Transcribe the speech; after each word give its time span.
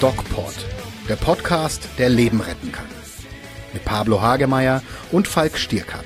DocPod, 0.00 0.52
der 1.08 1.16
Podcast, 1.16 1.88
der 1.96 2.10
Leben 2.10 2.42
retten 2.42 2.70
kann. 2.70 2.84
Mit 3.72 3.82
Pablo 3.86 4.20
Hagemeyer 4.20 4.82
und 5.10 5.26
Falk 5.26 5.56
Stierkat. 5.56 6.04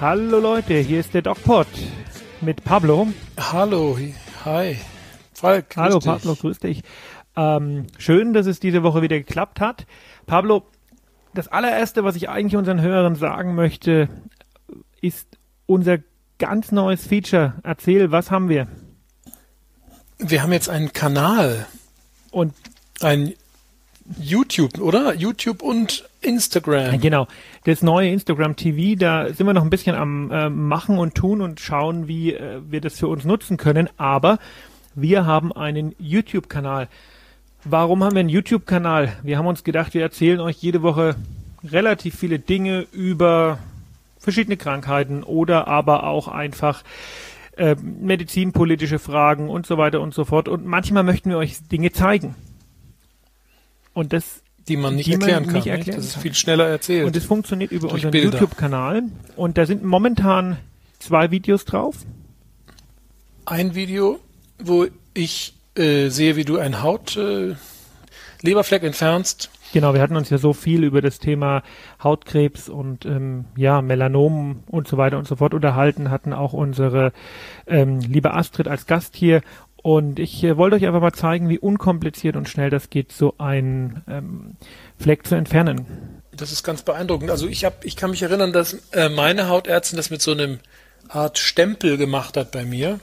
Hallo 0.00 0.38
Leute, 0.38 0.74
hier 0.74 1.00
ist 1.00 1.12
der 1.12 1.22
DocPod 1.22 1.66
mit 2.40 2.62
Pablo. 2.62 3.08
Hallo, 3.36 3.98
hi. 4.44 4.76
Falk. 5.34 5.76
Hallo 5.76 5.98
dich. 5.98 6.06
Pablo, 6.06 6.36
grüß 6.36 6.60
dich. 6.60 6.82
Ähm, 7.36 7.88
schön, 7.98 8.32
dass 8.32 8.46
es 8.46 8.60
diese 8.60 8.84
Woche 8.84 9.02
wieder 9.02 9.18
geklappt 9.18 9.60
hat. 9.60 9.86
Pablo, 10.26 10.62
das 11.34 11.48
allererste, 11.48 12.04
was 12.04 12.14
ich 12.14 12.28
eigentlich 12.28 12.56
unseren 12.56 12.80
Hörern 12.80 13.16
sagen 13.16 13.56
möchte, 13.56 14.08
ist 15.00 15.36
unser 15.66 15.98
ganz 16.38 16.70
neues 16.70 17.08
Feature. 17.08 17.54
Erzähl, 17.64 18.12
was 18.12 18.30
haben 18.30 18.48
wir? 18.48 18.68
Wir 20.18 20.42
haben 20.42 20.52
jetzt 20.52 20.68
einen 20.68 20.92
Kanal. 20.92 21.66
Und 22.30 22.54
ein 23.02 23.34
YouTube, 24.18 24.78
oder? 24.78 25.14
YouTube 25.14 25.62
und 25.62 26.08
Instagram. 26.20 27.00
Genau. 27.00 27.26
Das 27.64 27.82
neue 27.82 28.10
Instagram 28.10 28.56
TV, 28.56 28.98
da 28.98 29.32
sind 29.32 29.46
wir 29.46 29.54
noch 29.54 29.62
ein 29.62 29.70
bisschen 29.70 29.94
am 29.94 30.30
äh, 30.30 30.50
Machen 30.50 30.98
und 30.98 31.14
Tun 31.14 31.40
und 31.40 31.60
schauen, 31.60 32.08
wie 32.08 32.34
äh, 32.34 32.60
wir 32.68 32.80
das 32.80 32.98
für 32.98 33.08
uns 33.08 33.24
nutzen 33.24 33.56
können. 33.56 33.88
Aber 33.96 34.38
wir 34.94 35.26
haben 35.26 35.52
einen 35.52 35.94
YouTube-Kanal. 35.98 36.88
Warum 37.64 38.02
haben 38.02 38.14
wir 38.14 38.20
einen 38.20 38.28
YouTube-Kanal? 38.28 39.12
Wir 39.22 39.38
haben 39.38 39.46
uns 39.46 39.64
gedacht, 39.64 39.94
wir 39.94 40.02
erzählen 40.02 40.40
euch 40.40 40.56
jede 40.56 40.82
Woche 40.82 41.16
relativ 41.62 42.16
viele 42.16 42.38
Dinge 42.38 42.86
über 42.92 43.58
verschiedene 44.18 44.56
Krankheiten 44.56 45.22
oder 45.22 45.68
aber 45.68 46.04
auch 46.04 46.28
einfach 46.28 46.82
äh, 47.56 47.76
medizinpolitische 47.76 48.98
Fragen 48.98 49.48
und 49.50 49.66
so 49.66 49.76
weiter 49.78 50.00
und 50.00 50.14
so 50.14 50.24
fort. 50.24 50.48
Und 50.48 50.64
manchmal 50.64 51.02
möchten 51.02 51.30
wir 51.30 51.36
euch 51.36 51.58
Dinge 51.68 51.92
zeigen. 51.92 52.34
Und 53.92 54.12
das 54.12 54.42
die 54.68 54.76
man 54.76 54.94
nicht 54.94 55.06
die 55.06 55.12
erklären 55.12 55.46
man 55.46 55.54
nicht 55.54 55.64
kann. 55.64 55.78
Erklären 55.78 55.96
Das 55.96 56.06
ist 56.06 56.16
viel 56.16 56.34
schneller 56.34 56.66
erzählt. 56.66 57.06
Und 57.06 57.16
es 57.16 57.24
funktioniert 57.24 57.72
über 57.72 57.90
unseren 57.90 58.12
YouTube-Kanal. 58.12 59.02
Und 59.36 59.58
da 59.58 59.66
sind 59.66 59.84
momentan 59.84 60.58
zwei 60.98 61.30
Videos 61.30 61.64
drauf. 61.64 61.96
Ein 63.46 63.74
Video, 63.74 64.20
wo 64.58 64.86
ich 65.14 65.54
äh, 65.74 66.08
sehe, 66.08 66.36
wie 66.36 66.44
du 66.44 66.58
ein 66.58 66.82
Haut 66.82 67.16
äh, 67.16 67.54
Leberfleck 68.42 68.84
entfernst 68.84 69.50
Genau, 69.72 69.94
wir 69.94 70.00
hatten 70.00 70.16
uns 70.16 70.30
ja 70.30 70.38
so 70.38 70.52
viel 70.52 70.82
über 70.82 71.00
das 71.00 71.20
Thema 71.20 71.62
Hautkrebs 72.02 72.68
und 72.68 73.04
ähm, 73.06 73.44
ja, 73.56 73.82
Melanom 73.82 74.64
und 74.66 74.88
so 74.88 74.96
weiter 74.96 75.16
und 75.16 75.28
so 75.28 75.36
fort 75.36 75.54
unterhalten, 75.54 76.10
hatten 76.10 76.32
auch 76.32 76.52
unsere 76.52 77.12
ähm, 77.68 78.00
liebe 78.00 78.34
Astrid 78.34 78.66
als 78.66 78.86
Gast 78.86 79.14
hier. 79.14 79.42
Und 79.82 80.18
ich 80.18 80.44
äh, 80.44 80.56
wollte 80.56 80.76
euch 80.76 80.86
einfach 80.86 81.00
mal 81.00 81.12
zeigen, 81.12 81.48
wie 81.48 81.58
unkompliziert 81.58 82.36
und 82.36 82.48
schnell 82.48 82.70
das 82.70 82.90
geht, 82.90 83.12
so 83.12 83.34
ein 83.38 84.02
ähm, 84.08 84.56
Fleck 84.98 85.26
zu 85.26 85.34
entfernen. 85.34 85.86
Das 86.32 86.52
ist 86.52 86.62
ganz 86.62 86.82
beeindruckend. 86.82 87.30
Also 87.30 87.46
ich 87.46 87.64
hab, 87.64 87.84
ich 87.84 87.96
kann 87.96 88.10
mich 88.10 88.22
erinnern, 88.22 88.52
dass 88.52 88.74
äh, 88.92 89.08
meine 89.08 89.48
Hautärztin 89.48 89.96
das 89.96 90.10
mit 90.10 90.22
so 90.22 90.32
einem 90.32 90.58
Art 91.08 91.38
Stempel 91.38 91.96
gemacht 91.96 92.36
hat 92.36 92.52
bei 92.52 92.64
mir. 92.64 93.00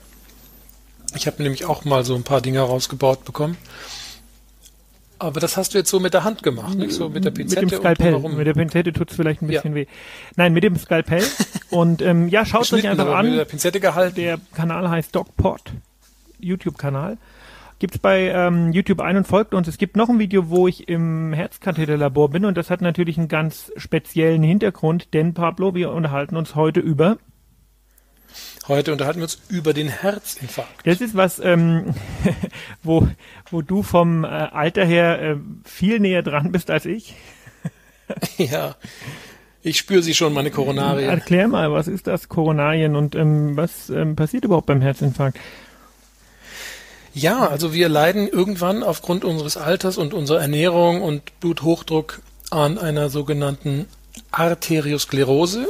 Ich 1.15 1.25
habe 1.27 1.41
nämlich 1.41 1.65
auch 1.65 1.85
mal 1.85 2.03
so 2.03 2.15
ein 2.15 2.23
paar 2.23 2.41
Dinge 2.41 2.61
rausgebaut 2.61 3.25
bekommen. 3.25 3.57
Aber 5.19 5.39
das 5.39 5.57
hast 5.57 5.73
du 5.73 5.79
jetzt 5.79 5.89
so 5.89 5.99
mit 5.99 6.13
der 6.13 6.23
Hand 6.23 6.43
gemacht, 6.43 6.75
nicht 6.75 6.93
so 6.93 7.09
mit 7.09 7.25
der 7.25 7.31
Pinzette. 7.31 7.63
Mit 7.63 7.71
dem 7.71 7.79
Skalpell. 7.79 8.19
Mit 8.19 8.45
der 8.45 8.53
Pinzette 8.53 8.93
tut's 8.93 9.15
vielleicht 9.15 9.41
ein 9.41 9.47
bisschen 9.47 9.71
ja. 9.71 9.75
weh. 9.75 9.85
Nein, 10.35 10.53
mit 10.53 10.63
dem 10.63 10.75
Skalpell. 10.75 11.23
Und 11.71 12.03
ähm, 12.03 12.27
ja, 12.27 12.45
schaut 12.45 12.71
euch 12.71 12.87
einfach 12.87 13.07
an. 13.07 13.29
Mit 13.29 13.39
der 13.39 13.45
Pinzette 13.45 13.79
gehalten. 13.79 14.15
Der 14.15 14.39
Kanal 14.53 14.89
heißt 14.89 15.15
DocPod, 15.15 15.73
YouTube-Kanal. 16.39 17.17
Gibt's 17.79 17.99
bei 17.99 18.29
ähm, 18.29 18.71
YouTube 18.71 19.01
ein 19.01 19.17
und 19.17 19.27
folgt 19.27 19.53
uns. 19.53 19.67
Es 19.67 19.77
gibt 19.77 19.95
noch 19.97 20.09
ein 20.09 20.17
Video, 20.17 20.49
wo 20.49 20.67
ich 20.67 20.89
im 20.89 21.31
Herzkatheterlabor 21.33 22.31
bin 22.31 22.45
und 22.45 22.57
das 22.57 22.71
hat 22.71 22.81
natürlich 22.81 23.17
einen 23.19 23.27
ganz 23.27 23.71
speziellen 23.77 24.41
Hintergrund, 24.41 25.13
denn 25.13 25.35
Pablo, 25.35 25.75
wir 25.75 25.91
unterhalten 25.91 26.37
uns 26.37 26.55
heute 26.55 26.79
über 26.79 27.17
Heute 28.67 28.91
unterhalten 28.91 29.19
wir 29.19 29.23
uns 29.23 29.41
über 29.49 29.73
den 29.73 29.87
Herzinfarkt. 29.87 30.85
Das 30.85 30.99
ist 30.99 31.15
was, 31.15 31.39
ähm, 31.39 31.93
wo, 32.83 33.07
wo 33.49 33.61
du 33.61 33.81
vom 33.81 34.25
äh, 34.25 34.27
Alter 34.27 34.83
her 34.83 35.21
äh, 35.21 35.35
viel 35.63 35.99
näher 35.99 36.21
dran 36.21 36.51
bist 36.51 36.69
als 36.69 36.85
ich. 36.85 37.15
ja, 38.37 38.75
ich 39.61 39.77
spüre 39.77 40.01
sie 40.01 40.13
schon, 40.13 40.33
meine 40.33 40.51
Koronarien. 40.51 41.09
Erklär 41.09 41.47
mal, 41.47 41.71
was 41.71 41.87
ist 41.87 42.07
das, 42.07 42.27
Koronarien 42.27 42.95
und 42.95 43.15
ähm, 43.15 43.55
was 43.55 43.89
ähm, 43.89 44.15
passiert 44.15 44.45
überhaupt 44.45 44.67
beim 44.67 44.81
Herzinfarkt? 44.81 45.39
Ja, 47.17 47.47
also 47.47 47.73
wir 47.73 47.89
leiden 47.89 48.27
irgendwann 48.27 48.83
aufgrund 48.83 49.25
unseres 49.25 49.57
Alters 49.57 49.97
und 49.97 50.13
unserer 50.13 50.39
Ernährung 50.39 51.01
und 51.01 51.39
Bluthochdruck 51.39 52.21
an 52.51 52.77
einer 52.77 53.09
sogenannten 53.09 53.87
Arteriosklerose 54.31 55.67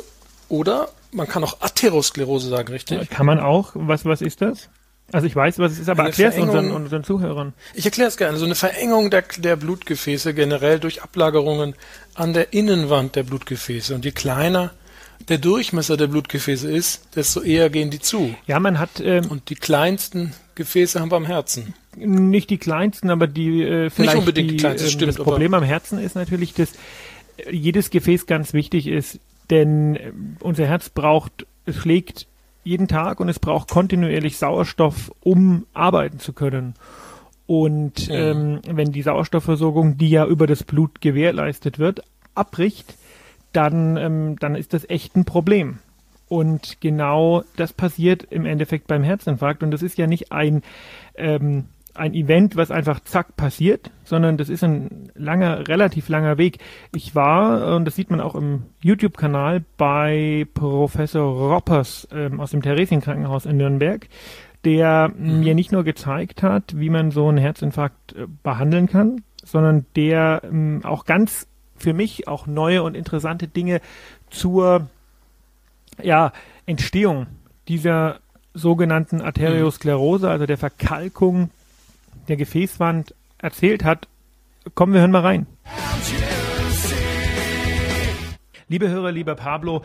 oder 0.49 0.89
man 1.13 1.25
kann 1.25 1.45
auch 1.45 1.61
Atherosklerose 1.61 2.49
sagen, 2.49 2.67
richtig? 2.73 3.09
Kann 3.09 3.25
man 3.25 3.39
auch. 3.39 3.71
Was, 3.75 4.03
was 4.03 4.21
ist 4.21 4.41
das? 4.41 4.67
Also 5.13 5.25
ich 5.25 5.37
weiß, 5.37 5.57
was 5.59 5.71
es 5.71 5.79
ist, 5.79 5.89
aber 5.89 6.03
erklär 6.03 6.29
es 6.29 6.37
unseren, 6.37 6.71
unseren 6.71 7.05
Zuhörern. 7.05 7.53
Ich 7.73 7.85
erkläre 7.85 8.09
es 8.09 8.17
gerne. 8.17 8.37
So 8.37 8.43
eine 8.43 8.55
Verengung 8.55 9.09
der, 9.09 9.23
der 9.37 9.55
Blutgefäße 9.55 10.33
generell 10.33 10.79
durch 10.79 11.01
Ablagerungen 11.01 11.75
an 12.13 12.33
der 12.33 12.51
Innenwand 12.51 13.15
der 13.15 13.23
Blutgefäße. 13.23 13.95
Und 13.95 14.03
je 14.03 14.11
kleiner 14.11 14.71
der 15.27 15.37
Durchmesser 15.37 15.97
der 15.97 16.07
Blutgefäße 16.07 16.71
ist, 16.71 17.15
desto 17.15 17.41
eher 17.41 17.69
gehen 17.69 17.89
die 17.89 17.99
zu. 17.99 18.33
Ja, 18.45 18.59
man 18.59 18.79
hat 18.79 19.01
ähm, 19.01 19.25
und 19.29 19.49
die 19.49 19.55
kleinsten 19.55 20.33
Gefäße 20.55 20.99
haben 20.99 21.11
wir 21.11 21.17
am 21.17 21.25
Herzen. 21.25 21.73
Nicht 21.95 22.49
die 22.49 22.57
kleinsten, 22.57 23.09
aber 23.09 23.27
die 23.27 23.63
äh, 23.63 23.89
vielleicht 23.89 24.13
nicht 24.13 24.19
unbedingt 24.19 24.51
die, 24.51 24.55
die 24.55 24.61
kleinsten, 24.61 24.87
äh, 24.87 24.91
stimmt. 24.91 25.09
Das 25.09 25.17
Problem 25.17 25.53
am 25.53 25.63
Herzen 25.63 25.99
ist 25.99 26.15
natürlich, 26.15 26.53
dass 26.53 26.73
jedes 27.51 27.89
Gefäß 27.89 28.25
ganz 28.25 28.53
wichtig 28.53 28.87
ist. 28.87 29.19
Denn 29.49 29.95
äh, 29.95 30.11
unser 30.39 30.65
Herz 30.65 30.89
braucht, 30.89 31.45
es 31.65 31.75
schlägt 31.75 32.27
jeden 32.63 32.87
Tag 32.87 33.19
und 33.19 33.29
es 33.29 33.39
braucht 33.39 33.69
kontinuierlich 33.69 34.37
Sauerstoff, 34.37 35.11
um 35.21 35.65
arbeiten 35.73 36.19
zu 36.19 36.33
können. 36.33 36.73
Und 37.45 38.07
ja. 38.07 38.31
ähm, 38.31 38.59
wenn 38.67 38.91
die 38.91 39.01
Sauerstoffversorgung, 39.01 39.97
die 39.97 40.09
ja 40.09 40.25
über 40.25 40.47
das 40.47 40.63
Blut 40.63 40.99
gewährleistet 40.99 41.79
wird, 41.79 42.01
abbricht, 42.35 42.95
dann, 43.53 43.97
ähm, 43.97 44.35
dann 44.39 44.55
ist 44.55 44.73
das 44.73 44.89
echt 44.89 45.15
ein 45.15 45.25
Problem. 45.25 45.79
Und 46.29 46.81
genau 46.81 47.43
das 47.55 47.71
passiert 47.71 48.23
im 48.29 48.45
Endeffekt 48.45 48.87
beim 48.87 49.03
Herzinfarkt. 49.03 49.63
Und 49.63 49.71
das 49.71 49.81
ist 49.81 49.97
ja 49.97 50.07
nicht 50.07 50.31
ein 50.31 50.61
ähm, 51.15 51.65
ein 51.97 52.13
Event, 52.13 52.55
was 52.55 52.71
einfach 52.71 52.99
zack 53.01 53.35
passiert, 53.35 53.91
sondern 54.03 54.37
das 54.37 54.49
ist 54.49 54.63
ein 54.63 55.11
langer, 55.15 55.67
relativ 55.67 56.09
langer 56.09 56.37
Weg. 56.37 56.59
Ich 56.95 57.15
war, 57.15 57.75
und 57.75 57.85
das 57.85 57.95
sieht 57.95 58.09
man 58.09 58.21
auch 58.21 58.35
im 58.35 58.63
YouTube-Kanal, 58.81 59.63
bei 59.77 60.47
Professor 60.53 61.51
Roppers 61.51 62.07
ähm, 62.11 62.39
aus 62.39 62.51
dem 62.51 62.61
Theresienkrankenhaus 62.61 63.45
in 63.45 63.57
Nürnberg, 63.57 64.07
der 64.63 65.11
mhm. 65.15 65.39
mir 65.39 65.55
nicht 65.55 65.71
nur 65.71 65.83
gezeigt 65.83 66.43
hat, 66.43 66.77
wie 66.77 66.89
man 66.89 67.11
so 67.11 67.27
einen 67.27 67.37
Herzinfarkt 67.37 68.13
äh, 68.13 68.27
behandeln 68.43 68.87
kann, 68.87 69.23
sondern 69.43 69.85
der 69.95 70.41
ähm, 70.43 70.81
auch 70.83 71.05
ganz 71.05 71.47
für 71.77 71.93
mich 71.93 72.27
auch 72.27 72.47
neue 72.47 72.83
und 72.83 72.95
interessante 72.95 73.47
Dinge 73.47 73.81
zur 74.29 74.87
ja, 76.01 76.31
Entstehung 76.65 77.27
dieser 77.67 78.19
sogenannten 78.53 79.21
Arteriosklerose, 79.21 80.29
also 80.29 80.45
der 80.45 80.57
Verkalkung 80.57 81.51
der 82.27 82.37
Gefäßwand 82.37 83.13
erzählt 83.37 83.83
hat. 83.83 84.07
Kommen 84.75 84.93
wir 84.93 85.01
hören 85.01 85.11
mal 85.11 85.21
rein. 85.21 85.47
Liebe 88.67 88.89
Hörer, 88.89 89.11
lieber 89.11 89.35
Pablo, 89.35 89.83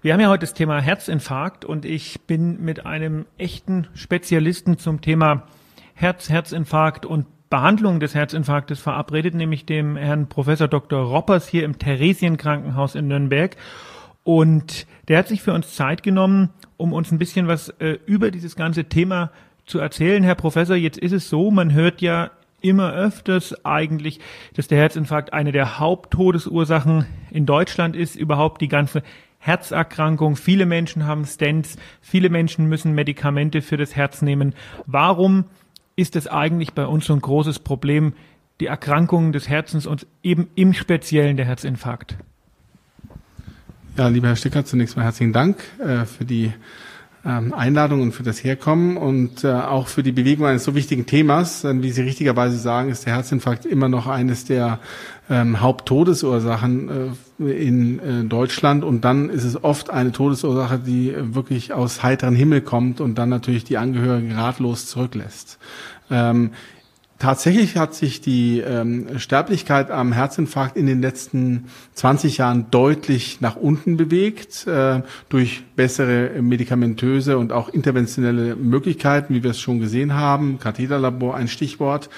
wir 0.00 0.14
haben 0.14 0.20
ja 0.20 0.28
heute 0.28 0.40
das 0.40 0.54
Thema 0.54 0.80
Herzinfarkt 0.80 1.64
und 1.64 1.84
ich 1.84 2.22
bin 2.22 2.64
mit 2.64 2.86
einem 2.86 3.26
echten 3.36 3.88
Spezialisten 3.94 4.78
zum 4.78 5.00
Thema 5.00 5.46
Herz, 5.94 6.30
Herzinfarkt 6.30 7.04
und 7.04 7.26
Behandlung 7.52 8.00
des 8.00 8.14
Herzinfarktes 8.14 8.80
verabredet, 8.80 9.34
nämlich 9.34 9.66
dem 9.66 9.98
Herrn 9.98 10.26
Professor 10.26 10.68
Dr. 10.68 11.02
Roppers 11.02 11.46
hier 11.46 11.66
im 11.66 11.78
Theresienkrankenhaus 11.78 12.94
in 12.94 13.08
Nürnberg. 13.08 13.56
Und 14.24 14.86
der 15.08 15.18
hat 15.18 15.28
sich 15.28 15.42
für 15.42 15.52
uns 15.52 15.76
Zeit 15.76 16.02
genommen, 16.02 16.48
um 16.78 16.94
uns 16.94 17.12
ein 17.12 17.18
bisschen 17.18 17.48
was 17.48 17.68
äh, 17.68 17.98
über 18.06 18.30
dieses 18.30 18.56
ganze 18.56 18.84
Thema 18.84 19.32
zu 19.66 19.78
erzählen, 19.80 20.22
Herr 20.22 20.34
Professor. 20.34 20.76
Jetzt 20.76 20.96
ist 20.96 21.12
es 21.12 21.28
so, 21.28 21.50
man 21.50 21.74
hört 21.74 22.00
ja 22.00 22.30
immer 22.62 22.94
öfters 22.94 23.66
eigentlich, 23.66 24.20
dass 24.54 24.68
der 24.68 24.78
Herzinfarkt 24.78 25.34
eine 25.34 25.52
der 25.52 25.78
Haupttodesursachen 25.78 27.04
in 27.30 27.44
Deutschland 27.44 27.96
ist, 27.96 28.16
überhaupt 28.16 28.62
die 28.62 28.68
ganze 28.68 29.02
Herzerkrankung. 29.36 30.36
Viele 30.36 30.64
Menschen 30.64 31.04
haben 31.04 31.26
Stents, 31.26 31.76
viele 32.00 32.30
Menschen 32.30 32.70
müssen 32.70 32.94
Medikamente 32.94 33.60
für 33.60 33.76
das 33.76 33.94
Herz 33.94 34.22
nehmen. 34.22 34.54
Warum 34.86 35.44
ist 35.96 36.16
es 36.16 36.26
eigentlich 36.26 36.72
bei 36.72 36.86
uns 36.86 37.06
so 37.06 37.12
ein 37.12 37.20
großes 37.20 37.58
Problem, 37.58 38.14
die 38.60 38.66
Erkrankungen 38.66 39.32
des 39.32 39.48
Herzens 39.48 39.86
und 39.86 40.06
eben 40.22 40.48
im 40.54 40.72
Speziellen 40.72 41.36
der 41.36 41.46
Herzinfarkt? 41.46 42.16
Ja, 43.96 44.08
lieber 44.08 44.28
Herr 44.28 44.36
Sticker, 44.36 44.64
zunächst 44.64 44.96
mal 44.96 45.04
herzlichen 45.04 45.32
Dank 45.32 45.58
äh, 45.78 46.06
für 46.06 46.24
die 46.24 46.52
ähm, 47.24 47.52
Einladung 47.52 48.02
und 48.02 48.12
für 48.12 48.22
das 48.22 48.42
Herkommen 48.42 48.96
und 48.96 49.44
äh, 49.44 49.52
auch 49.52 49.86
für 49.86 50.02
die 50.02 50.12
Bewegung 50.12 50.46
eines 50.46 50.64
so 50.64 50.74
wichtigen 50.74 51.06
Themas. 51.06 51.62
Denn 51.62 51.82
wie 51.82 51.90
Sie 51.90 52.02
richtigerweise 52.02 52.56
sagen, 52.56 52.90
ist 52.90 53.06
der 53.06 53.14
Herzinfarkt 53.14 53.66
immer 53.66 53.88
noch 53.88 54.06
eines 54.06 54.44
der 54.44 54.80
ähm, 55.30 55.60
Haupttodesursachen 55.60 56.88
äh, 56.88 57.10
in 57.48 57.98
äh, 57.98 58.24
Deutschland. 58.24 58.84
Und 58.84 59.04
dann 59.04 59.30
ist 59.30 59.44
es 59.44 59.62
oft 59.62 59.90
eine 59.90 60.12
Todesursache, 60.12 60.78
die 60.78 61.14
wirklich 61.16 61.72
aus 61.72 62.02
heiteren 62.02 62.34
Himmel 62.34 62.60
kommt 62.60 63.00
und 63.00 63.16
dann 63.16 63.28
natürlich 63.28 63.64
die 63.64 63.78
Angehörigen 63.78 64.32
ratlos 64.32 64.86
zurücklässt. 64.86 65.58
Ähm, 66.10 66.50
Tatsächlich 67.22 67.76
hat 67.76 67.94
sich 67.94 68.20
die 68.20 68.58
ähm, 68.58 69.20
Sterblichkeit 69.20 69.92
am 69.92 70.10
Herzinfarkt 70.10 70.76
in 70.76 70.86
den 70.86 71.00
letzten 71.00 71.66
20 71.94 72.38
Jahren 72.38 72.66
deutlich 72.72 73.40
nach 73.40 73.54
unten 73.54 73.96
bewegt, 73.96 74.66
äh, 74.66 75.02
durch 75.28 75.62
bessere 75.76 76.42
medikamentöse 76.42 77.38
und 77.38 77.52
auch 77.52 77.68
interventionelle 77.68 78.56
Möglichkeiten, 78.56 79.34
wie 79.34 79.44
wir 79.44 79.52
es 79.52 79.60
schon 79.60 79.78
gesehen 79.78 80.14
haben, 80.14 80.58
Katheterlabor 80.58 81.36
ein 81.36 81.46
Stichwort, 81.46 82.10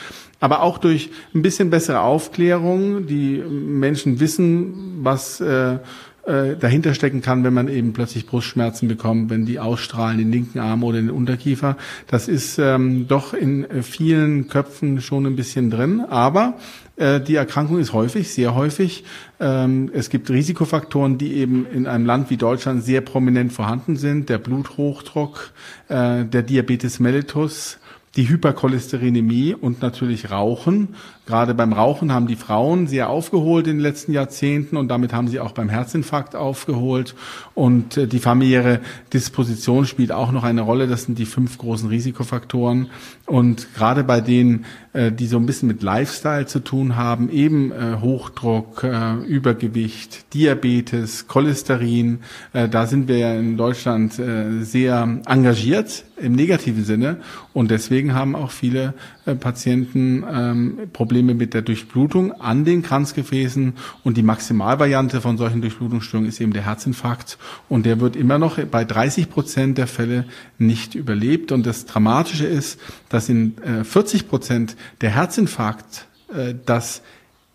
aber 0.44 0.60
auch 0.60 0.76
durch 0.76 1.08
ein 1.34 1.40
bisschen 1.40 1.70
bessere 1.70 2.00
Aufklärung. 2.00 3.06
Die 3.06 3.38
Menschen 3.38 4.20
wissen, 4.20 4.98
was 5.00 5.40
äh, 5.40 5.78
äh, 6.26 6.56
dahinter 6.60 6.92
stecken 6.92 7.22
kann, 7.22 7.44
wenn 7.44 7.54
man 7.54 7.68
eben 7.68 7.94
plötzlich 7.94 8.26
Brustschmerzen 8.26 8.86
bekommt, 8.86 9.30
wenn 9.30 9.46
die 9.46 9.58
ausstrahlen, 9.58 10.18
den 10.18 10.30
linken 10.30 10.58
Arm 10.58 10.84
oder 10.84 10.98
den 10.98 11.08
Unterkiefer. 11.08 11.78
Das 12.08 12.28
ist 12.28 12.58
ähm, 12.58 13.08
doch 13.08 13.32
in 13.32 13.64
äh, 13.64 13.82
vielen 13.82 14.48
Köpfen 14.48 15.00
schon 15.00 15.24
ein 15.24 15.34
bisschen 15.34 15.70
drin, 15.70 16.02
aber 16.02 16.58
äh, 16.96 17.22
die 17.22 17.36
Erkrankung 17.36 17.78
ist 17.78 17.94
häufig, 17.94 18.30
sehr 18.30 18.54
häufig. 18.54 19.04
Ähm, 19.40 19.90
es 19.94 20.10
gibt 20.10 20.28
Risikofaktoren, 20.28 21.16
die 21.16 21.36
eben 21.36 21.64
in 21.72 21.86
einem 21.86 22.04
Land 22.04 22.28
wie 22.28 22.36
Deutschland 22.36 22.84
sehr 22.84 23.00
prominent 23.00 23.50
vorhanden 23.50 23.96
sind. 23.96 24.28
Der 24.28 24.36
Bluthochdruck, 24.36 25.52
äh, 25.88 26.26
der 26.26 26.42
Diabetes 26.42 27.00
mellitus, 27.00 27.78
die 28.16 28.28
Hypercholesterinämie 28.28 29.54
und 29.54 29.82
natürlich 29.82 30.30
Rauchen. 30.30 30.94
Gerade 31.26 31.54
beim 31.54 31.72
Rauchen 31.72 32.12
haben 32.12 32.26
die 32.26 32.36
Frauen 32.36 32.86
sehr 32.86 33.08
aufgeholt 33.08 33.66
in 33.66 33.76
den 33.76 33.82
letzten 33.82 34.12
Jahrzehnten 34.12 34.76
und 34.76 34.88
damit 34.88 35.14
haben 35.14 35.26
sie 35.28 35.40
auch 35.40 35.52
beim 35.52 35.70
Herzinfarkt 35.70 36.36
aufgeholt. 36.36 37.14
Und 37.54 37.96
äh, 37.96 38.06
die 38.06 38.18
familiäre 38.18 38.80
Disposition 39.12 39.86
spielt 39.86 40.12
auch 40.12 40.32
noch 40.32 40.44
eine 40.44 40.60
Rolle. 40.60 40.86
Das 40.86 41.04
sind 41.04 41.18
die 41.18 41.24
fünf 41.24 41.56
großen 41.56 41.88
Risikofaktoren. 41.88 42.90
Und 43.24 43.72
gerade 43.74 44.04
bei 44.04 44.20
denen, 44.20 44.66
äh, 44.92 45.10
die 45.12 45.26
so 45.26 45.38
ein 45.38 45.46
bisschen 45.46 45.66
mit 45.66 45.82
Lifestyle 45.82 46.44
zu 46.44 46.60
tun 46.60 46.96
haben, 46.96 47.30
eben 47.30 47.72
äh, 47.72 47.96
Hochdruck, 48.02 48.84
Übergewicht, 49.26 50.34
Diabetes, 50.34 51.26
Cholesterin, 51.26 52.20
da 52.52 52.86
sind 52.86 53.08
wir 53.08 53.18
ja 53.18 53.34
in 53.34 53.56
Deutschland 53.56 54.14
sehr 54.14 55.20
engagiert 55.26 56.04
im 56.16 56.32
negativen 56.32 56.84
Sinne. 56.84 57.18
Und 57.52 57.70
deswegen 57.70 58.14
haben 58.14 58.34
auch 58.34 58.50
viele 58.50 58.94
Patienten 59.40 60.24
ähm, 60.30 60.78
Probleme 60.92 61.13
Probleme 61.14 61.34
mit 61.34 61.54
der 61.54 61.62
Durchblutung 61.62 62.32
an 62.32 62.64
den 62.64 62.82
Kranzgefäßen. 62.82 63.74
Und 64.02 64.16
die 64.16 64.24
Maximalvariante 64.24 65.20
von 65.20 65.38
solchen 65.38 65.60
Durchblutungsstörungen 65.60 66.28
ist 66.28 66.40
eben 66.40 66.52
der 66.52 66.64
Herzinfarkt. 66.66 67.38
Und 67.68 67.86
der 67.86 68.00
wird 68.00 68.16
immer 68.16 68.40
noch 68.40 68.58
bei 68.64 68.84
30 68.84 69.30
Prozent 69.30 69.78
der 69.78 69.86
Fälle 69.86 70.24
nicht 70.58 70.96
überlebt. 70.96 71.52
Und 71.52 71.66
das 71.66 71.86
Dramatische 71.86 72.46
ist, 72.46 72.80
dass 73.10 73.28
in 73.28 73.54
40 73.84 74.22
äh, 74.22 74.24
Prozent 74.24 74.76
der 75.02 75.10
Herzinfarkt 75.10 76.08
äh, 76.34 76.54
das 76.66 77.02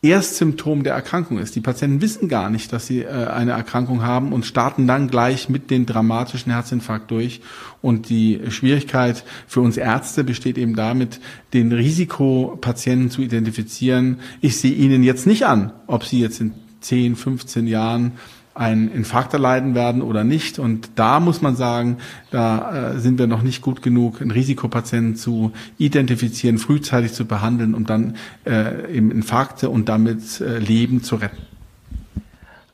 Erstsymptom 0.02 0.84
der 0.84 0.94
Erkrankung 0.94 1.40
ist. 1.40 1.56
Die 1.56 1.62
Patienten 1.62 2.02
wissen 2.02 2.30
gar 2.30 2.50
nicht, 2.50 2.72
dass 2.72 2.88
sie 2.88 3.02
äh, 3.02 3.28
eine 3.28 3.52
Erkrankung 3.52 4.02
haben 4.02 4.32
und 4.32 4.46
starten 4.46 4.88
dann 4.88 5.10
gleich 5.10 5.50
mit 5.50 5.70
dem 5.70 5.86
dramatischen 5.86 6.54
Herzinfarkt 6.54 7.12
durch. 7.12 7.42
Und 7.82 8.10
die 8.10 8.40
Schwierigkeit 8.50 9.26
für 9.46 9.60
uns 9.60 9.76
Ärzte 9.76 10.24
besteht 10.24 10.58
eben 10.58 10.76
damit, 10.76 11.20
den 11.54 11.74
Risikopatienten 11.74 13.10
zu 13.10 13.22
identifizieren. 13.22 14.20
Ich 14.40 14.58
sehe 14.58 14.74
Ihnen 14.74 15.04
jetzt 15.04 15.28
nicht 15.28 15.46
an, 15.46 15.74
ob 15.88 16.06
Sie 16.06 16.22
jetzt 16.22 16.40
in 16.40 16.54
10, 16.80 17.18
15 17.18 17.68
Jahren 17.68 18.14
einen 18.60 18.92
Infarkt 18.92 19.34
erleiden 19.34 19.74
werden 19.74 20.02
oder 20.02 20.26
nicht. 20.26 20.60
Und 20.60 20.92
da 20.96 21.22
muss 21.22 21.42
man 21.42 21.56
sagen, 21.56 21.98
da 22.30 22.92
äh, 22.92 23.00
sind 23.00 23.18
wir 23.18 23.26
noch 23.26 23.42
nicht 23.42 23.62
gut 23.62 23.82
genug, 23.82 24.22
einen 24.22 24.32
Risikopatienten 24.32 25.16
zu 25.16 25.54
identifizieren, 25.78 26.58
frühzeitig 26.58 27.14
zu 27.14 27.26
behandeln, 27.26 27.74
um 27.74 27.86
dann 27.86 28.18
äh, 28.46 28.98
Infarkte 28.98 29.70
und 29.70 29.88
damit 29.88 30.42
äh, 30.42 30.60
Leben 30.60 31.02
zu 31.04 31.16
retten. 31.16 31.38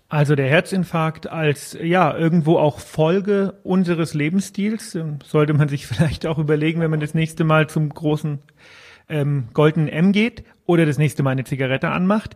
Also 0.09 0.33
der 0.33 0.47
Herzinfarkt 0.47 1.29
als 1.29 1.77
ja 1.79 2.17
irgendwo 2.17 2.57
auch 2.57 2.79
Folge 2.79 3.53
unseres 3.61 4.15
Lebensstils 4.15 4.95
ähm, 4.95 5.19
sollte 5.23 5.53
man 5.53 5.69
sich 5.69 5.85
vielleicht 5.87 6.25
auch 6.25 6.39
überlegen, 6.39 6.81
wenn 6.81 6.89
man 6.89 6.99
das 6.99 7.13
nächste 7.13 7.43
Mal 7.43 7.67
zum 7.69 7.89
großen 7.89 8.39
ähm, 9.07 9.49
goldenen 9.53 9.89
M 9.89 10.13
geht 10.13 10.45
oder 10.65 10.87
das 10.87 10.97
nächste 10.97 11.21
Mal 11.21 11.31
eine 11.31 11.43
Zigarette 11.43 11.89
anmacht. 11.89 12.35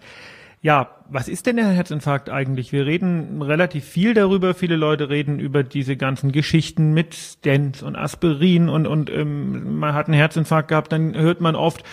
Ja, 0.61 0.89
was 1.09 1.29
ist 1.29 1.45
denn 1.45 1.55
der 1.55 1.69
Herzinfarkt 1.69 2.29
eigentlich? 2.29 2.73
Wir 2.73 2.85
reden 2.85 3.41
relativ 3.41 3.85
viel 3.85 4.13
darüber. 4.13 4.53
Viele 4.53 4.75
Leute 4.75 5.09
reden 5.09 5.39
über 5.39 5.63
diese 5.63 5.95
ganzen 5.95 6.33
Geschichten 6.33 6.93
mit 6.93 7.15
Stents 7.15 7.81
und 7.81 7.95
Aspirin 7.95 8.67
und, 8.67 8.85
und 8.85 9.09
ähm, 9.09 9.79
man 9.79 9.93
hat 9.93 10.07
einen 10.07 10.15
Herzinfarkt 10.15 10.67
gehabt. 10.67 10.91
Dann 10.91 11.15
hört 11.15 11.39
man 11.39 11.55
oft, 11.55 11.83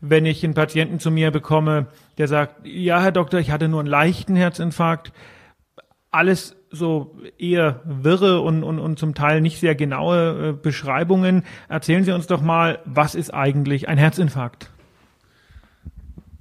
wenn 0.00 0.24
ich 0.24 0.44
einen 0.44 0.54
Patienten 0.54 1.00
zu 1.00 1.10
mir 1.10 1.32
bekomme, 1.32 1.86
der 2.16 2.28
sagt, 2.28 2.64
ja, 2.64 3.02
Herr 3.02 3.12
Doktor, 3.12 3.40
ich 3.40 3.50
hatte 3.50 3.68
nur 3.68 3.80
einen 3.80 3.88
leichten 3.88 4.36
Herzinfarkt. 4.36 5.12
Alles 6.12 6.54
so 6.70 7.16
eher 7.38 7.80
wirre 7.84 8.40
und, 8.40 8.62
und, 8.62 8.78
und 8.78 9.00
zum 9.00 9.14
Teil 9.14 9.40
nicht 9.40 9.58
sehr 9.58 9.74
genaue 9.74 10.50
äh, 10.50 10.52
Beschreibungen. 10.52 11.42
Erzählen 11.68 12.04
Sie 12.04 12.12
uns 12.12 12.28
doch 12.28 12.40
mal, 12.40 12.78
was 12.84 13.16
ist 13.16 13.34
eigentlich 13.34 13.88
ein 13.88 13.98
Herzinfarkt? 13.98 14.70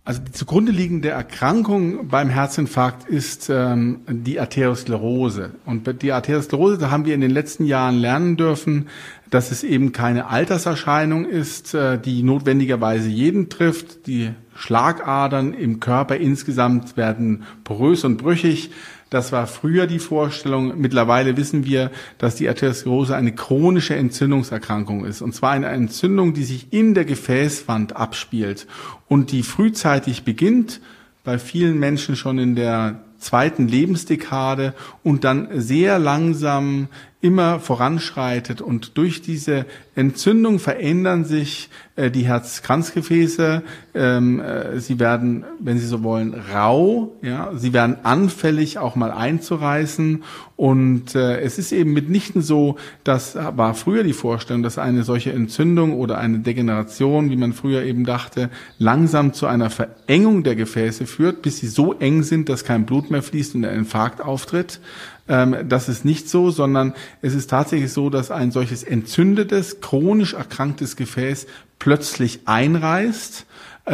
Also 0.03 0.19
die 0.19 0.31
zugrunde 0.31 0.71
liegende 0.71 1.09
Erkrankung 1.09 2.07
beim 2.07 2.29
Herzinfarkt 2.29 3.07
ist 3.07 3.51
ähm, 3.51 3.99
die 4.07 4.39
Arteriosklerose. 4.39 5.51
Und 5.65 6.01
die 6.01 6.11
Arteriosklerose, 6.11 6.79
da 6.79 6.89
haben 6.89 7.05
wir 7.05 7.13
in 7.13 7.21
den 7.21 7.29
letzten 7.29 7.65
Jahren 7.65 7.97
lernen 7.97 8.35
dürfen, 8.35 8.87
dass 9.29 9.51
es 9.51 9.63
eben 9.63 9.91
keine 9.91 10.27
Alterserscheinung 10.27 11.25
ist, 11.25 11.75
äh, 11.75 11.99
die 11.99 12.23
notwendigerweise 12.23 13.09
jeden 13.09 13.49
trifft. 13.49 14.07
Die 14.07 14.31
Schlagadern 14.55 15.53
im 15.53 15.79
Körper 15.79 16.17
insgesamt 16.17 16.97
werden 16.97 17.43
porös 17.63 18.03
und 18.03 18.17
brüchig. 18.17 18.71
Das 19.11 19.33
war 19.33 19.45
früher 19.45 19.87
die 19.87 19.99
Vorstellung. 19.99 20.79
Mittlerweile 20.79 21.35
wissen 21.35 21.65
wir, 21.65 21.91
dass 22.17 22.35
die 22.35 22.47
Arteriosklerose 22.47 23.13
eine 23.13 23.35
chronische 23.35 23.93
Entzündungserkrankung 23.93 25.03
ist. 25.03 25.21
Und 25.21 25.35
zwar 25.35 25.51
eine 25.51 25.67
Entzündung, 25.67 26.33
die 26.33 26.45
sich 26.45 26.71
in 26.71 26.93
der 26.93 27.03
Gefäßwand 27.03 27.97
abspielt 27.97 28.67
und 29.09 29.33
die 29.33 29.43
frühzeitig 29.43 30.23
beginnt, 30.23 30.79
bei 31.25 31.39
vielen 31.39 31.77
Menschen 31.77 32.15
schon 32.15 32.39
in 32.39 32.55
der 32.55 33.01
zweiten 33.17 33.67
Lebensdekade 33.67 34.73
und 35.03 35.25
dann 35.25 35.49
sehr 35.55 35.99
langsam 35.99 36.87
immer 37.21 37.59
voranschreitet 37.59 38.61
und 38.61 38.97
durch 38.97 39.21
diese 39.21 39.65
Entzündung 39.93 40.57
verändern 40.57 41.23
sich 41.23 41.69
äh, 41.95 42.09
die 42.09 42.25
Herzkranzgefäße. 42.25 43.61
Ähm, 43.93 44.39
äh, 44.39 44.79
sie 44.79 44.99
werden, 44.99 45.45
wenn 45.59 45.77
Sie 45.77 45.85
so 45.85 46.01
wollen, 46.01 46.33
rau. 46.33 47.11
Ja, 47.21 47.51
sie 47.55 47.73
werden 47.73 47.97
anfällig, 48.03 48.79
auch 48.79 48.95
mal 48.95 49.11
einzureißen. 49.11 50.23
Und 50.55 51.15
äh, 51.15 51.41
es 51.41 51.59
ist 51.59 51.71
eben 51.71 51.93
mitnichten 51.93 52.41
so, 52.41 52.77
das 53.03 53.35
war 53.35 53.73
früher 53.75 54.03
die 54.03 54.13
Vorstellung, 54.13 54.63
dass 54.63 54.77
eine 54.77 55.03
solche 55.03 55.31
Entzündung 55.31 55.93
oder 55.93 56.17
eine 56.17 56.39
Degeneration, 56.39 57.29
wie 57.29 57.35
man 57.35 57.53
früher 57.53 57.83
eben 57.83 58.05
dachte, 58.05 58.49
langsam 58.79 59.33
zu 59.33 59.45
einer 59.45 59.69
Verengung 59.69 60.43
der 60.43 60.55
Gefäße 60.55 61.05
führt, 61.05 61.41
bis 61.41 61.59
sie 61.59 61.67
so 61.67 61.93
eng 61.93 62.23
sind, 62.23 62.49
dass 62.49 62.63
kein 62.63 62.85
Blut 62.85 63.11
mehr 63.11 63.23
fließt 63.23 63.55
und 63.55 63.65
ein 63.65 63.75
Infarkt 63.75 64.21
auftritt. 64.21 64.79
Ähm, 65.27 65.67
das 65.67 65.89
ist 65.89 66.05
nicht 66.05 66.29
so, 66.29 66.49
sondern 66.49 66.93
es 67.21 67.33
ist 67.33 67.49
tatsächlich 67.49 67.91
so, 67.91 68.09
dass 68.09 68.31
ein 68.31 68.51
solches 68.51 68.83
entzündetes, 68.83 69.81
chronisch 69.81 70.33
erkranktes 70.33 70.95
Gefäß 70.95 71.47
plötzlich 71.79 72.41
einreißt 72.45 73.45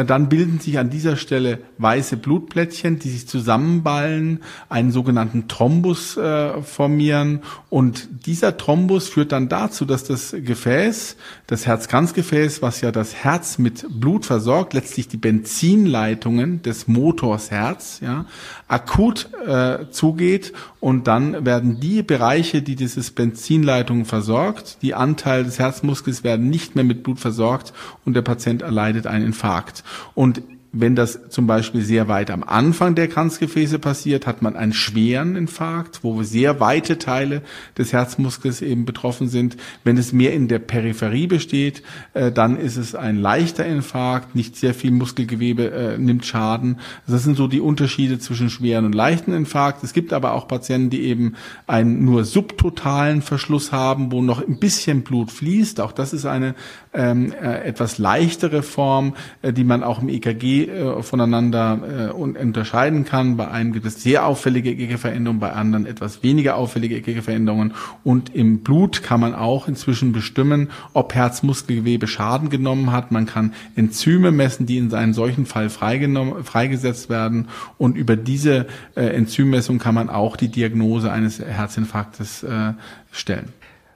dann 0.04 0.28
bilden 0.28 0.60
sich 0.60 0.78
an 0.78 0.90
dieser 0.90 1.16
Stelle 1.16 1.58
weiße 1.78 2.16
Blutplättchen, 2.16 2.98
die 2.98 3.10
sich 3.10 3.26
zusammenballen, 3.26 4.40
einen 4.68 4.92
sogenannten 4.92 5.48
Thrombus 5.48 6.16
äh, 6.16 6.62
formieren. 6.62 7.40
Und 7.68 8.08
dieser 8.26 8.56
Thrombus 8.56 9.08
führt 9.08 9.32
dann 9.32 9.48
dazu, 9.48 9.84
dass 9.84 10.04
das 10.04 10.34
Gefäß, 10.38 11.16
das 11.46 11.66
Herzkranzgefäß, 11.66 12.62
was 12.62 12.80
ja 12.80 12.92
das 12.92 13.14
Herz 13.14 13.58
mit 13.58 13.86
Blut 13.90 14.24
versorgt, 14.24 14.74
letztlich 14.74 15.08
die 15.08 15.16
Benzinleitungen 15.16 16.62
des 16.62 16.86
Motors 16.86 17.50
Herz, 17.50 18.00
ja, 18.00 18.26
akut 18.68 19.30
äh, 19.46 19.90
zugeht. 19.90 20.52
Und 20.80 21.08
dann 21.08 21.44
werden 21.44 21.80
die 21.80 22.02
Bereiche, 22.02 22.62
die 22.62 22.76
dieses 22.76 23.10
Benzinleitungen 23.10 24.04
versorgt, 24.04 24.78
die 24.82 24.94
Anteil 24.94 25.42
des 25.42 25.58
Herzmuskels 25.58 26.22
werden 26.22 26.48
nicht 26.50 26.76
mehr 26.76 26.84
mit 26.84 27.02
Blut 27.02 27.18
versorgt 27.18 27.72
und 28.04 28.14
der 28.14 28.22
Patient 28.22 28.62
erleidet 28.62 29.06
einen 29.06 29.26
Infarkt. 29.26 29.82
Und 30.14 30.42
wenn 30.72 30.94
das 30.94 31.30
zum 31.30 31.46
Beispiel 31.46 31.80
sehr 31.80 32.08
weit 32.08 32.30
am 32.30 32.42
Anfang 32.42 32.94
der 32.94 33.08
Kranzgefäße 33.08 33.78
passiert, 33.78 34.26
hat 34.26 34.42
man 34.42 34.54
einen 34.54 34.74
schweren 34.74 35.34
Infarkt, 35.34 36.04
wo 36.04 36.22
sehr 36.22 36.60
weite 36.60 36.98
Teile 36.98 37.42
des 37.78 37.92
Herzmuskels 37.92 38.60
eben 38.60 38.84
betroffen 38.84 39.28
sind. 39.28 39.56
Wenn 39.84 39.96
es 39.96 40.12
mehr 40.12 40.34
in 40.34 40.46
der 40.46 40.58
Peripherie 40.58 41.26
besteht, 41.26 41.82
äh, 42.12 42.30
dann 42.30 42.58
ist 42.58 42.76
es 42.76 42.94
ein 42.94 43.16
leichter 43.16 43.64
Infarkt, 43.64 44.34
nicht 44.34 44.56
sehr 44.56 44.74
viel 44.74 44.90
Muskelgewebe 44.90 45.70
äh, 45.70 45.98
nimmt 45.98 46.26
Schaden. 46.26 46.78
Das 47.06 47.24
sind 47.24 47.36
so 47.36 47.48
die 47.48 47.60
Unterschiede 47.60 48.18
zwischen 48.18 48.50
schweren 48.50 48.84
und 48.84 48.94
leichten 48.94 49.32
Infarkt. 49.32 49.82
Es 49.84 49.94
gibt 49.94 50.12
aber 50.12 50.34
auch 50.34 50.48
Patienten, 50.48 50.90
die 50.90 51.02
eben 51.02 51.34
einen 51.66 52.04
nur 52.04 52.24
subtotalen 52.24 53.22
Verschluss 53.22 53.72
haben, 53.72 54.12
wo 54.12 54.20
noch 54.20 54.46
ein 54.46 54.58
bisschen 54.58 55.02
Blut 55.02 55.30
fließt. 55.30 55.80
Auch 55.80 55.92
das 55.92 56.12
ist 56.12 56.26
eine 56.26 56.54
ähm, 56.92 57.32
äh, 57.32 57.62
etwas 57.64 57.98
leichtere 57.98 58.62
Form, 58.62 59.14
äh, 59.40 59.52
die 59.52 59.64
man 59.64 59.82
auch 59.82 60.02
im 60.02 60.08
EKG 60.08 60.57
äh, 60.66 61.02
voneinander 61.02 62.08
äh, 62.08 62.12
unterscheiden 62.12 63.04
kann. 63.04 63.36
Bei 63.36 63.48
einem 63.48 63.72
gibt 63.72 63.86
es 63.86 64.02
sehr 64.02 64.26
auffällige 64.26 64.70
EKG-Veränderungen, 64.70 65.40
bei 65.40 65.52
anderen 65.52 65.86
etwas 65.86 66.22
weniger 66.22 66.56
auffällige 66.56 66.96
EKG-Veränderungen. 66.96 67.74
Und 68.04 68.34
im 68.34 68.60
Blut 68.60 69.02
kann 69.02 69.20
man 69.20 69.34
auch 69.34 69.68
inzwischen 69.68 70.12
bestimmen, 70.12 70.70
ob 70.94 71.14
Herzmuskelgewebe 71.14 72.06
Schaden 72.06 72.48
genommen 72.50 72.92
hat. 72.92 73.12
Man 73.12 73.26
kann 73.26 73.52
Enzyme 73.76 74.32
messen, 74.32 74.66
die 74.66 74.78
in 74.78 74.92
einem 74.94 75.12
solchen 75.12 75.46
Fall 75.46 75.68
freigesetzt 75.70 77.10
werden. 77.10 77.48
Und 77.76 77.96
über 77.96 78.16
diese 78.16 78.66
äh, 78.94 79.06
Enzymmessung 79.06 79.78
kann 79.78 79.94
man 79.94 80.08
auch 80.08 80.36
die 80.36 80.48
Diagnose 80.48 81.12
eines 81.12 81.38
Herzinfarktes 81.40 82.42
äh, 82.42 82.72
stellen. 83.12 83.48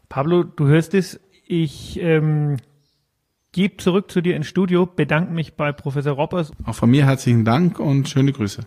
Pablo, 0.08 0.42
du 0.42 0.66
hörst 0.66 0.94
es. 0.94 1.18
Ich 1.46 1.98
ähm, 2.00 2.58
gebe 3.52 3.76
zurück 3.76 4.10
zu 4.10 4.22
dir 4.22 4.34
ins 4.34 4.46
Studio, 4.46 4.86
bedanke 4.86 5.32
mich 5.32 5.54
bei 5.54 5.72
Professor 5.72 6.14
Roppers. 6.14 6.52
Auch 6.64 6.74
von 6.74 6.90
mir 6.90 7.04
herzlichen 7.04 7.44
Dank 7.44 7.78
und 7.78 8.08
schöne 8.08 8.32
Grüße. 8.32 8.66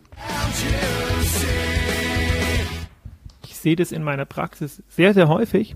Ich 3.44 3.56
sehe 3.56 3.76
das 3.76 3.92
in 3.92 4.04
meiner 4.04 4.26
Praxis 4.26 4.84
sehr, 4.88 5.14
sehr 5.14 5.28
häufig. 5.28 5.76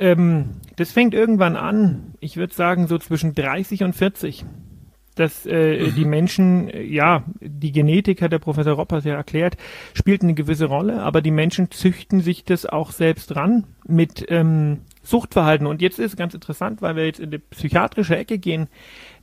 Ähm, 0.00 0.60
das 0.76 0.90
fängt 0.90 1.14
irgendwann 1.14 1.54
an, 1.54 2.14
ich 2.18 2.36
würde 2.36 2.52
sagen 2.52 2.88
so 2.88 2.98
zwischen 2.98 3.34
30 3.34 3.84
und 3.84 3.94
40 3.94 4.44
dass 5.14 5.46
äh, 5.46 5.78
mhm. 5.78 5.94
die 5.94 6.04
Menschen, 6.04 6.68
äh, 6.68 6.82
ja, 6.82 7.24
die 7.40 7.72
Genetik 7.72 8.22
hat 8.22 8.32
der 8.32 8.38
Professor 8.38 8.74
Roppers 8.74 9.04
ja 9.04 9.14
erklärt, 9.14 9.56
spielt 9.94 10.22
eine 10.22 10.34
gewisse 10.34 10.66
Rolle, 10.66 11.02
aber 11.02 11.22
die 11.22 11.30
Menschen 11.30 11.70
züchten 11.70 12.20
sich 12.20 12.44
das 12.44 12.66
auch 12.66 12.90
selbst 12.90 13.36
ran 13.36 13.64
mit 13.86 14.26
ähm, 14.28 14.80
Suchtverhalten. 15.04 15.66
Und 15.66 15.82
jetzt 15.82 15.98
ist 15.98 16.16
ganz 16.16 16.34
interessant, 16.34 16.82
weil 16.82 16.96
wir 16.96 17.06
jetzt 17.06 17.20
in 17.20 17.30
die 17.30 17.38
psychiatrische 17.38 18.16
Ecke 18.16 18.38
gehen, 18.38 18.68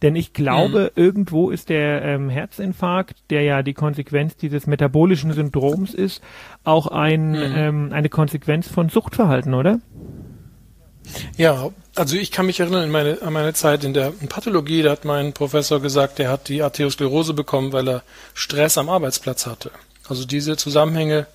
denn 0.02 0.16
ich 0.16 0.34
glaube, 0.34 0.92
mhm. 0.96 1.04
irgendwo 1.04 1.50
ist 1.50 1.70
der 1.70 2.02
ähm, 2.04 2.30
Herzinfarkt, 2.30 3.18
der 3.30 3.42
ja 3.44 3.64
die 3.64 3.74
Konsequenz 3.74 4.38
dieses 4.38 4.68
metabolischen 4.68 5.34
Syndroms 5.34 5.94
ist, 5.94 6.24
auch 6.64 6.88
ein, 6.88 7.32
mhm. 7.32 7.54
ähm, 7.56 7.90
eine 7.92 8.10
Konsequenz 8.10 8.68
von 8.68 8.90
Suchtverhalten, 8.90 9.54
oder? 9.54 9.80
Ja, 11.36 11.70
also 11.96 12.16
ich 12.16 12.32
kann 12.32 12.46
mich 12.46 12.60
erinnern 12.60 12.84
in 12.84 12.92
meine, 12.92 13.22
an 13.22 13.34
meine 13.34 13.54
Zeit 13.54 13.84
in 13.84 13.94
der 13.94 14.12
Pathologie, 14.30 14.84
da 14.84 14.92
hat 14.92 15.04
mein 15.04 15.34
Professor 15.34 15.82
gesagt, 15.82 16.20
er 16.20 16.30
hat 16.30 16.48
die 16.48 16.62
Arteriosklerose 16.62 17.34
bekommen, 17.34 17.74
weil 17.74 17.88
er 17.90 18.04
Stress 18.34 18.78
am 18.78 18.90
Arbeitsplatz 18.90 19.46
hatte. 19.46 19.72
Also 20.08 20.26
diese 20.26 20.58
Zusammenhänge 20.58 21.28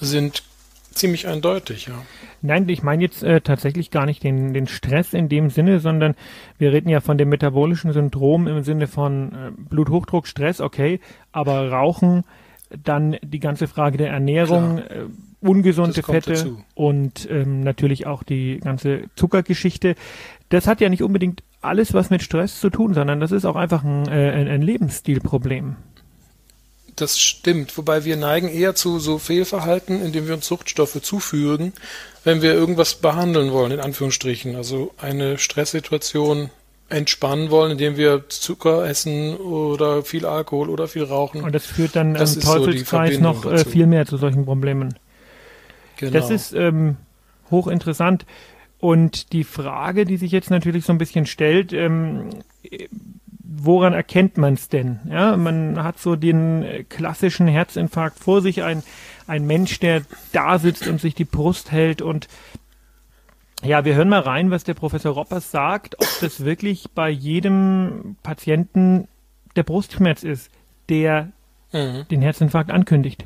sind 0.00 0.44
ziemlich 0.92 1.26
eindeutig, 1.26 1.86
ja. 1.86 1.94
Nein, 2.40 2.68
ich 2.68 2.82
meine 2.82 3.02
jetzt 3.02 3.22
äh, 3.22 3.40
tatsächlich 3.40 3.90
gar 3.90 4.06
nicht 4.06 4.22
den, 4.24 4.52
den 4.52 4.66
Stress 4.66 5.14
in 5.14 5.28
dem 5.28 5.50
Sinne, 5.50 5.80
sondern 5.80 6.14
wir 6.58 6.72
reden 6.72 6.88
ja 6.88 7.00
von 7.00 7.18
dem 7.18 7.28
metabolischen 7.28 7.92
Syndrom 7.92 8.48
im 8.48 8.62
Sinne 8.62 8.86
von 8.86 9.32
äh, 9.32 9.50
Bluthochdruck, 9.56 10.26
Stress, 10.26 10.60
okay, 10.60 11.00
aber 11.30 11.70
Rauchen, 11.70 12.24
dann 12.82 13.16
die 13.22 13.40
ganze 13.40 13.68
Frage 13.68 13.98
der 13.98 14.10
Ernährung, 14.10 14.78
äh, 14.78 15.04
ungesunde 15.40 16.02
Fette 16.02 16.30
dazu. 16.30 16.62
und 16.74 17.28
ähm, 17.30 17.60
natürlich 17.60 18.06
auch 18.06 18.22
die 18.22 18.58
ganze 18.58 19.04
Zuckergeschichte. 19.16 19.94
Das 20.48 20.66
hat 20.66 20.80
ja 20.80 20.88
nicht 20.88 21.02
unbedingt 21.02 21.42
alles 21.60 21.94
was 21.94 22.10
mit 22.10 22.22
Stress 22.22 22.60
zu 22.60 22.70
tun, 22.70 22.94
sondern 22.94 23.20
das 23.20 23.32
ist 23.32 23.44
auch 23.44 23.56
einfach 23.56 23.84
ein, 23.84 24.06
äh, 24.08 24.30
ein, 24.30 24.48
ein 24.48 24.62
Lebensstilproblem 24.62 25.76
das 26.96 27.18
stimmt, 27.18 27.76
wobei 27.78 28.04
wir 28.04 28.16
neigen 28.16 28.48
eher 28.48 28.74
zu 28.74 28.98
so 28.98 29.18
Fehlverhalten, 29.18 30.02
indem 30.02 30.26
wir 30.26 30.34
uns 30.34 30.46
Suchtstoffe 30.46 31.00
zufügen, 31.02 31.72
wenn 32.24 32.42
wir 32.42 32.52
irgendwas 32.54 32.96
behandeln 32.96 33.52
wollen, 33.52 33.72
in 33.72 33.80
Anführungsstrichen. 33.80 34.56
Also 34.56 34.92
eine 34.98 35.38
Stresssituation 35.38 36.50
entspannen 36.88 37.50
wollen, 37.50 37.72
indem 37.72 37.96
wir 37.96 38.28
Zucker 38.28 38.86
essen 38.86 39.36
oder 39.36 40.02
viel 40.02 40.26
Alkohol 40.26 40.68
oder 40.68 40.88
viel 40.88 41.04
rauchen. 41.04 41.42
Und 41.42 41.54
das 41.54 41.64
führt 41.64 41.96
dann 41.96 42.14
das 42.14 42.36
im 42.36 42.42
Teufelskreis 42.42 43.14
so 43.14 43.20
noch 43.20 43.46
äh, 43.46 43.64
viel 43.64 43.86
mehr 43.86 44.06
zu 44.06 44.18
solchen 44.18 44.44
Problemen. 44.44 44.94
Genau. 45.96 46.12
Das 46.12 46.30
ist 46.30 46.52
ähm, 46.52 46.96
hochinteressant. 47.50 48.26
Und 48.78 49.32
die 49.32 49.44
Frage, 49.44 50.04
die 50.04 50.16
sich 50.16 50.32
jetzt 50.32 50.50
natürlich 50.50 50.84
so 50.84 50.92
ein 50.92 50.98
bisschen 50.98 51.24
stellt, 51.24 51.72
ähm, 51.72 52.30
woran 53.60 53.92
erkennt 53.92 54.38
man 54.38 54.54
es 54.54 54.68
denn? 54.68 55.00
Ja, 55.08 55.36
man 55.36 55.82
hat 55.82 55.98
so 55.98 56.16
den 56.16 56.62
äh, 56.62 56.84
klassischen 56.84 57.46
Herzinfarkt 57.46 58.18
vor 58.18 58.40
sich, 58.40 58.62
ein, 58.62 58.82
ein 59.26 59.46
Mensch, 59.46 59.80
der 59.80 60.02
da 60.32 60.58
sitzt 60.58 60.86
und 60.86 61.00
sich 61.00 61.14
die 61.14 61.24
Brust 61.24 61.72
hält 61.72 62.02
und 62.02 62.28
ja, 63.64 63.84
wir 63.84 63.94
hören 63.94 64.08
mal 64.08 64.20
rein, 64.20 64.50
was 64.50 64.64
der 64.64 64.74
Professor 64.74 65.12
Roppers 65.12 65.52
sagt, 65.52 65.94
ob 66.00 66.08
das 66.20 66.44
wirklich 66.44 66.86
bei 66.94 67.08
jedem 67.08 68.16
Patienten 68.24 69.06
der 69.54 69.62
Brustschmerz 69.62 70.24
ist, 70.24 70.50
der 70.88 71.30
mhm. 71.72 72.06
den 72.10 72.22
Herzinfarkt 72.22 72.72
ankündigt. 72.72 73.24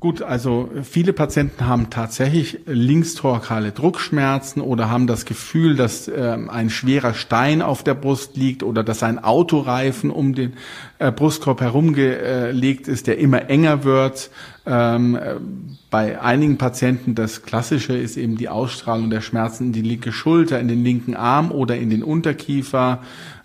Gut, 0.00 0.22
also 0.22 0.70
viele 0.84 1.12
Patienten 1.12 1.66
haben 1.66 1.90
tatsächlich 1.90 2.60
linkstorkale 2.66 3.72
Druckschmerzen 3.72 4.62
oder 4.62 4.90
haben 4.90 5.08
das 5.08 5.24
Gefühl, 5.24 5.74
dass 5.74 6.06
äh, 6.06 6.38
ein 6.48 6.70
schwerer 6.70 7.14
Stein 7.14 7.62
auf 7.62 7.82
der 7.82 7.94
Brust 7.94 8.36
liegt 8.36 8.62
oder 8.62 8.84
dass 8.84 9.02
ein 9.02 9.18
Autoreifen 9.18 10.10
um 10.12 10.36
den 10.36 10.52
äh, 10.98 11.12
Brustkorb 11.12 11.60
herumgelegt 11.60 12.88
ist, 12.88 13.06
der 13.06 13.18
immer 13.18 13.48
enger 13.48 13.84
wird. 13.84 14.30
Ähm, 14.66 15.16
äh, 15.16 15.36
bei 15.90 16.20
einigen 16.20 16.58
Patienten 16.58 17.14
das 17.14 17.42
Klassische 17.42 17.96
ist 17.96 18.16
eben 18.16 18.36
die 18.36 18.48
Ausstrahlung 18.48 19.08
der 19.08 19.20
Schmerzen 19.20 19.66
in 19.66 19.72
die 19.72 19.82
linke 19.82 20.12
Schulter, 20.12 20.60
in 20.60 20.68
den 20.68 20.84
linken 20.84 21.14
Arm 21.14 21.50
oder 21.50 21.76
in 21.76 21.88
den 21.88 22.02
Unterkiefer. 22.02 23.00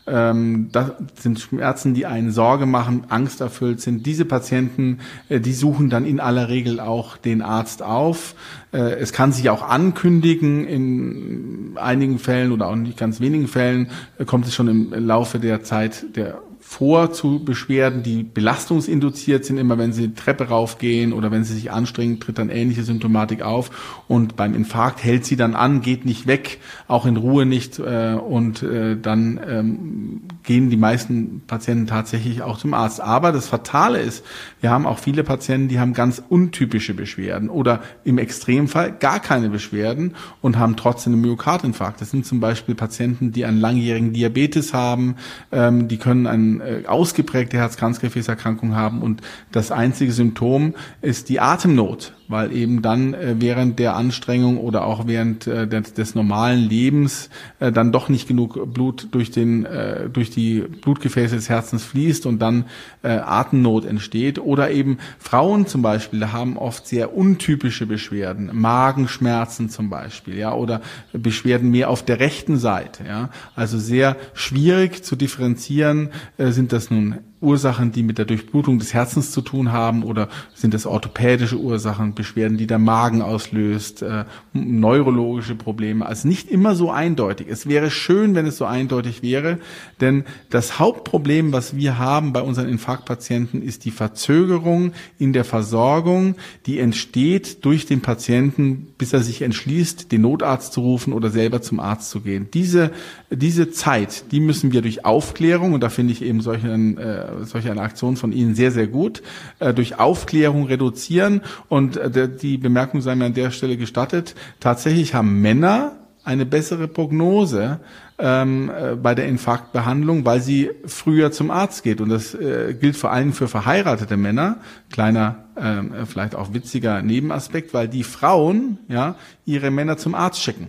Ähm, 0.05 0.67
das 0.71 0.91
sind 1.15 1.39
Schmerzen, 1.39 1.93
die 1.93 2.05
einen 2.05 2.31
Sorge 2.31 2.65
machen, 2.65 3.05
angsterfüllt 3.07 3.79
sind. 3.79 4.05
Diese 4.05 4.25
Patienten, 4.25 4.99
äh, 5.29 5.39
die 5.39 5.53
suchen 5.53 5.89
dann 5.89 6.05
in 6.05 6.19
aller 6.19 6.49
Regel 6.49 6.81
auch 6.81 7.15
den 7.15 7.41
Arzt 7.41 7.81
auf. 7.81 8.35
Äh, 8.73 8.95
es 8.95 9.13
kann 9.13 9.31
sich 9.31 9.49
auch 9.49 9.61
ankündigen, 9.61 10.65
in 10.65 11.77
einigen 11.77 12.19
Fällen 12.19 12.51
oder 12.51 12.67
auch 12.67 12.75
nicht 12.75 12.97
ganz 12.97 13.21
wenigen 13.21 13.47
Fällen 13.47 13.91
äh, 14.17 14.25
kommt 14.25 14.45
es 14.45 14.53
schon 14.53 14.67
im 14.67 14.93
Laufe 15.07 15.39
der 15.39 15.63
Zeit 15.63 16.05
der 16.17 16.41
vor 16.73 17.13
zu 17.13 17.43
Beschwerden, 17.43 18.01
die 18.01 18.23
belastungsinduziert 18.23 19.45
sind. 19.45 19.59
Immer 19.59 19.77
wenn 19.77 19.93
sie 19.93 20.07
die 20.07 20.15
Treppe 20.15 20.49
raufgehen 20.49 21.13
oder 21.13 21.29
wenn 21.29 21.43
sie 21.43 21.53
sich 21.53 21.71
anstrengen, 21.71 22.19
tritt 22.19 22.39
dann 22.39 22.49
ähnliche 22.49 22.81
Symptomatik 22.81 23.43
auf. 23.43 24.03
Und 24.07 24.35
beim 24.35 24.55
Infarkt 24.55 25.03
hält 25.03 25.23
sie 25.23 25.35
dann 25.35 25.53
an, 25.53 25.81
geht 25.81 26.03
nicht 26.03 26.25
weg, 26.25 26.59
auch 26.87 27.05
in 27.05 27.17
Ruhe 27.17 27.45
nicht. 27.45 27.77
Äh, 27.77 28.15
und 28.15 28.63
äh, 28.63 28.97
dann 28.99 29.39
ähm, 29.47 30.21
gehen 30.41 30.71
die 30.71 30.77
meisten 30.77 31.43
Patienten 31.45 31.85
tatsächlich 31.85 32.41
auch 32.41 32.57
zum 32.57 32.73
Arzt. 32.73 33.01
Aber 33.01 33.31
das 33.31 33.47
Fatale 33.47 33.99
ist, 33.99 34.25
wir 34.59 34.71
haben 34.71 34.87
auch 34.87 34.97
viele 34.97 35.23
Patienten, 35.23 35.67
die 35.67 35.79
haben 35.79 35.93
ganz 35.93 36.23
untypische 36.27 36.95
Beschwerden 36.95 37.49
oder 37.49 37.81
im 38.03 38.17
Extremfall 38.17 38.93
gar 38.93 39.19
keine 39.19 39.49
Beschwerden 39.49 40.15
und 40.41 40.57
haben 40.57 40.75
trotzdem 40.75 41.13
einen 41.13 41.21
Myokardinfarkt. 41.21 42.01
Das 42.01 42.09
sind 42.09 42.25
zum 42.25 42.39
Beispiel 42.39 42.73
Patienten, 42.73 43.31
die 43.31 43.45
einen 43.45 43.59
langjährigen 43.59 44.11
Diabetes 44.13 44.73
haben, 44.73 45.17
ähm, 45.51 45.87
die 45.87 45.97
können 45.97 46.25
einen 46.25 46.62
äh, 46.65 46.85
ausgeprägte 46.85 47.57
Herz-Kranzgefäßerkrankung 47.57 48.75
haben. 48.75 49.01
Und 49.01 49.21
das 49.51 49.71
einzige 49.71 50.11
Symptom 50.11 50.75
ist 51.01 51.29
die 51.29 51.39
Atemnot 51.39 52.13
weil 52.27 52.55
eben 52.55 52.81
dann 52.81 53.13
äh, 53.13 53.35
während 53.39 53.79
der 53.79 53.95
Anstrengung 53.95 54.57
oder 54.57 54.85
auch 54.85 55.07
während 55.07 55.47
äh, 55.47 55.67
des, 55.67 55.93
des, 55.93 56.15
normalen 56.15 56.67
Lebens 56.67 57.29
äh, 57.59 57.71
dann 57.71 57.91
doch 57.91 58.09
nicht 58.09 58.27
genug 58.27 58.73
Blut 58.73 59.07
durch 59.11 59.31
den 59.31 59.65
äh, 59.65 60.09
durch 60.09 60.29
die 60.29 60.61
Blutgefäße 60.61 61.35
des 61.35 61.49
Herzens 61.49 61.83
fließt 61.83 62.25
und 62.25 62.39
dann 62.39 62.65
äh, 63.01 63.09
Atemnot 63.09 63.85
entsteht. 63.85 64.39
Oder 64.39 64.71
eben 64.71 64.97
Frauen 65.19 65.67
zum 65.67 65.81
Beispiel 65.81 66.31
haben 66.31 66.57
oft 66.57 66.87
sehr 66.87 67.15
untypische 67.15 67.85
Beschwerden 67.85 68.49
Magenschmerzen 68.53 69.69
zum 69.69 69.89
Beispiel 69.89 70.37
ja 70.37 70.53
oder 70.53 70.81
Beschwerden 71.11 71.71
mehr 71.71 71.89
auf 71.89 72.03
der 72.03 72.19
rechten 72.19 72.57
Seite 72.57 73.03
ja. 73.05 73.29
Also 73.55 73.77
sehr 73.77 74.15
schwierig 74.33 75.03
zu 75.03 75.15
differenzieren 75.15 76.09
äh, 76.37 76.51
sind 76.51 76.73
das 76.73 76.89
nun 76.89 77.19
Ursachen, 77.43 77.91
die 77.91 78.01
mit 78.03 78.17
der 78.17 78.25
Durchblutung 78.25 78.79
des 78.79 78.93
Herzens 78.93 79.31
zu 79.31 79.41
tun 79.41 79.71
haben 79.71 80.03
oder 80.03 80.29
sind 80.55 80.73
es 80.73 80.85
orthopädische 80.85 81.57
Ursachen, 81.57 82.15
Beschwerden, 82.15 82.57
die 82.57 82.67
der 82.67 82.79
Magen 82.79 83.21
auslöst, 83.21 84.01
äh, 84.01 84.25
neurologische 84.53 85.55
Probleme. 85.55 86.05
Also 86.05 86.27
nicht 86.27 86.49
immer 86.49 86.75
so 86.75 86.89
eindeutig. 86.89 87.47
Es 87.49 87.67
wäre 87.67 87.91
schön, 87.91 88.33
wenn 88.35 88.45
es 88.45 88.57
so 88.57 88.65
eindeutig 88.65 89.21
wäre, 89.21 89.59
denn 90.01 90.23
das 90.49 90.79
Hauptproblem, 90.79 91.51
was 91.53 91.75
wir 91.75 91.97
haben 91.97 92.33
bei 92.33 92.41
unseren 92.41 92.69
Infarktpatienten, 92.69 93.61
ist 93.61 93.85
die 93.85 93.91
Verzögerung 93.91 94.93
in 95.19 95.33
der 95.33 95.43
Versorgung, 95.43 96.35
die 96.65 96.79
entsteht 96.79 97.65
durch 97.65 97.85
den 97.85 98.01
Patienten, 98.01 98.87
bis 98.97 99.13
er 99.13 99.21
sich 99.21 99.41
entschließt, 99.41 100.11
den 100.11 100.21
Notarzt 100.21 100.73
zu 100.73 100.81
rufen 100.81 101.13
oder 101.13 101.29
selber 101.29 101.61
zum 101.61 101.79
Arzt 101.79 102.09
zu 102.09 102.21
gehen. 102.21 102.47
Diese, 102.53 102.91
diese 103.29 103.71
Zeit, 103.71 104.31
die 104.31 104.39
müssen 104.39 104.71
wir 104.71 104.81
durch 104.81 105.05
Aufklärung, 105.05 105.73
und 105.73 105.81
da 105.81 105.89
finde 105.89 106.13
ich 106.13 106.21
eben 106.21 106.41
solchen, 106.41 106.97
äh, 106.97 107.25
solche 107.41 107.71
eine 107.71 107.81
Aktion 107.81 108.17
von 108.17 108.31
Ihnen 108.31 108.55
sehr, 108.55 108.71
sehr 108.71 108.87
gut, 108.87 109.21
äh, 109.59 109.73
durch 109.73 109.99
Aufklärung 109.99 110.65
reduzieren. 110.65 111.41
Und 111.69 111.97
äh, 111.97 112.29
die 112.29 112.57
Bemerkung 112.57 113.01
sei 113.01 113.15
mir 113.15 113.25
an 113.25 113.33
der 113.33 113.51
Stelle 113.51 113.77
gestattet, 113.77 114.35
tatsächlich 114.59 115.13
haben 115.13 115.41
Männer 115.41 115.93
eine 116.23 116.45
bessere 116.45 116.87
Prognose 116.87 117.79
ähm, 118.17 118.69
äh, 118.69 118.95
bei 118.95 119.15
der 119.15 119.27
Infarktbehandlung, 119.27 120.25
weil 120.25 120.41
sie 120.41 120.71
früher 120.85 121.31
zum 121.31 121.51
Arzt 121.51 121.83
geht. 121.83 121.99
Und 121.99 122.09
das 122.09 122.33
äh, 122.33 122.73
gilt 122.79 122.95
vor 122.95 123.11
allem 123.11 123.33
für 123.33 123.47
verheiratete 123.47 124.17
Männer. 124.17 124.57
Kleiner, 124.91 125.45
ähm, 125.57 125.91
vielleicht 126.05 126.35
auch 126.35 126.53
witziger 126.53 127.01
Nebenaspekt, 127.01 127.73
weil 127.73 127.87
die 127.87 128.03
Frauen 128.03 128.77
ja 128.87 129.15
ihre 129.45 129.71
Männer 129.71 129.97
zum 129.97 130.15
Arzt 130.15 130.41
schicken. 130.41 130.67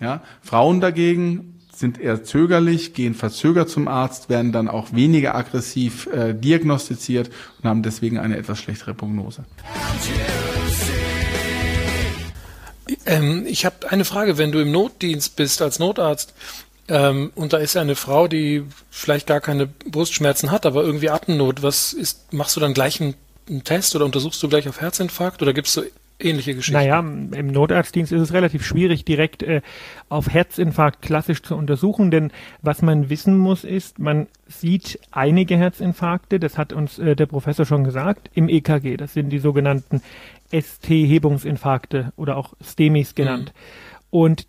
Ja, 0.00 0.20
Frauen 0.42 0.80
dagegen 0.80 1.55
sind 1.78 2.00
eher 2.00 2.24
zögerlich, 2.24 2.94
gehen 2.94 3.14
verzögert 3.14 3.68
zum 3.68 3.88
Arzt, 3.88 4.28
werden 4.28 4.52
dann 4.52 4.68
auch 4.68 4.92
weniger 4.92 5.34
aggressiv 5.34 6.06
äh, 6.08 6.34
diagnostiziert 6.34 7.30
und 7.62 7.68
haben 7.68 7.82
deswegen 7.82 8.18
eine 8.18 8.36
etwas 8.36 8.58
schlechtere 8.58 8.94
Prognose. 8.94 9.44
Ähm, 13.04 13.46
ich 13.46 13.64
habe 13.64 13.90
eine 13.90 14.04
Frage, 14.04 14.38
wenn 14.38 14.52
du 14.52 14.60
im 14.60 14.70
Notdienst 14.70 15.36
bist 15.36 15.60
als 15.62 15.78
Notarzt 15.78 16.34
ähm, 16.88 17.32
und 17.34 17.52
da 17.52 17.58
ist 17.58 17.76
eine 17.76 17.96
Frau, 17.96 18.28
die 18.28 18.64
vielleicht 18.90 19.26
gar 19.26 19.40
keine 19.40 19.66
Brustschmerzen 19.66 20.50
hat, 20.50 20.66
aber 20.66 20.82
irgendwie 20.82 21.10
Atemnot, 21.10 21.62
was 21.62 21.92
ist, 21.92 22.32
machst 22.32 22.56
du 22.56 22.60
dann 22.60 22.74
gleich 22.74 23.00
einen, 23.00 23.14
einen 23.48 23.64
Test 23.64 23.96
oder 23.96 24.04
untersuchst 24.04 24.42
du 24.42 24.48
gleich 24.48 24.68
auf 24.68 24.80
Herzinfarkt 24.80 25.42
oder 25.42 25.52
gibst 25.52 25.76
du 25.76 25.82
ähnliche 26.18 26.54
Geschichten. 26.54 26.78
Naja, 26.78 26.98
im 26.98 27.46
Notarztdienst 27.48 28.12
ist 28.12 28.20
es 28.20 28.32
relativ 28.32 28.64
schwierig, 28.64 29.04
direkt 29.04 29.42
äh, 29.42 29.60
auf 30.08 30.32
Herzinfarkt 30.32 31.02
klassisch 31.02 31.42
zu 31.42 31.56
untersuchen, 31.56 32.10
denn 32.10 32.30
was 32.62 32.82
man 32.82 33.10
wissen 33.10 33.38
muss, 33.38 33.64
ist, 33.64 33.98
man 33.98 34.28
sieht 34.46 34.98
einige 35.10 35.56
Herzinfarkte, 35.56 36.40
das 36.40 36.58
hat 36.58 36.72
uns 36.72 36.98
äh, 36.98 37.16
der 37.16 37.26
Professor 37.26 37.66
schon 37.66 37.84
gesagt, 37.84 38.30
im 38.34 38.48
EKG. 38.48 38.96
Das 38.96 39.12
sind 39.12 39.30
die 39.30 39.38
sogenannten 39.38 40.02
ST-Hebungsinfarkte 40.52 42.12
oder 42.16 42.36
auch 42.36 42.54
STEMIs 42.62 43.14
genannt. 43.14 43.52
Mhm. 43.54 43.60
Und 44.10 44.46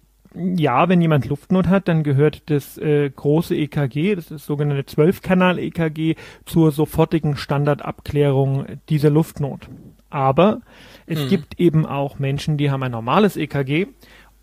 ja, 0.55 0.87
wenn 0.87 1.01
jemand 1.01 1.25
Luftnot 1.25 1.67
hat, 1.67 1.87
dann 1.87 2.03
gehört 2.03 2.49
das 2.49 2.77
äh, 2.77 3.09
große 3.09 3.55
EKG, 3.55 4.15
das 4.15 4.25
ist 4.25 4.31
das 4.31 4.45
sogenannte 4.45 4.85
Zwölfkanal-EKG, 4.85 6.15
zur 6.45 6.71
sofortigen 6.71 7.37
Standardabklärung 7.37 8.65
dieser 8.89 9.09
Luftnot. 9.09 9.67
Aber 10.09 10.61
es 11.05 11.21
hm. 11.21 11.29
gibt 11.29 11.59
eben 11.59 11.85
auch 11.85 12.19
Menschen, 12.19 12.57
die 12.57 12.71
haben 12.71 12.83
ein 12.83 12.91
normales 12.91 13.37
EKG 13.37 13.87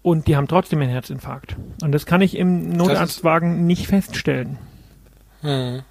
und 0.02 0.28
die 0.28 0.36
haben 0.36 0.48
trotzdem 0.48 0.80
einen 0.80 0.90
Herzinfarkt. 0.90 1.56
Und 1.82 1.92
das 1.92 2.06
kann 2.06 2.20
ich 2.20 2.36
im 2.36 2.70
Notarztwagen 2.70 3.66
nicht 3.66 3.86
feststellen. 3.86 4.58
Hm. 5.40 5.82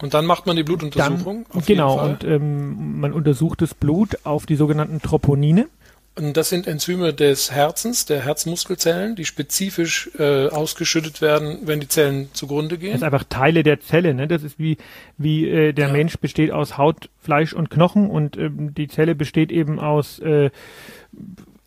Und 0.00 0.14
dann 0.14 0.26
macht 0.26 0.46
man 0.46 0.56
die 0.56 0.64
Blutuntersuchung? 0.64 1.46
Dann, 1.52 1.62
genau, 1.64 2.04
und 2.04 2.24
ähm, 2.24 2.98
man 2.98 3.12
untersucht 3.12 3.62
das 3.62 3.74
Blut 3.74 4.18
auf 4.24 4.46
die 4.46 4.56
sogenannten 4.56 5.00
Troponine. 5.00 5.68
Und 6.14 6.36
das 6.36 6.50
sind 6.50 6.66
Enzyme 6.66 7.14
des 7.14 7.52
Herzens, 7.52 8.04
der 8.04 8.24
Herzmuskelzellen, 8.24 9.16
die 9.16 9.24
spezifisch 9.24 10.10
äh, 10.18 10.48
ausgeschüttet 10.48 11.22
werden, 11.22 11.60
wenn 11.62 11.80
die 11.80 11.88
Zellen 11.88 12.28
zugrunde 12.34 12.76
gehen. 12.76 12.92
Das 12.92 13.00
ist 13.00 13.04
einfach 13.04 13.24
Teile 13.24 13.62
der 13.62 13.80
Zelle. 13.80 14.12
Ne? 14.12 14.28
Das 14.28 14.42
ist 14.42 14.58
wie, 14.58 14.76
wie 15.16 15.48
äh, 15.48 15.72
der 15.72 15.86
ja. 15.86 15.92
Mensch 15.92 16.18
besteht 16.18 16.50
aus 16.50 16.76
Haut, 16.76 17.08
Fleisch 17.18 17.54
und 17.54 17.70
Knochen 17.70 18.10
und 18.10 18.36
ähm, 18.36 18.74
die 18.74 18.88
Zelle 18.88 19.14
besteht 19.14 19.50
eben 19.50 19.80
aus 19.80 20.18
äh, 20.18 20.50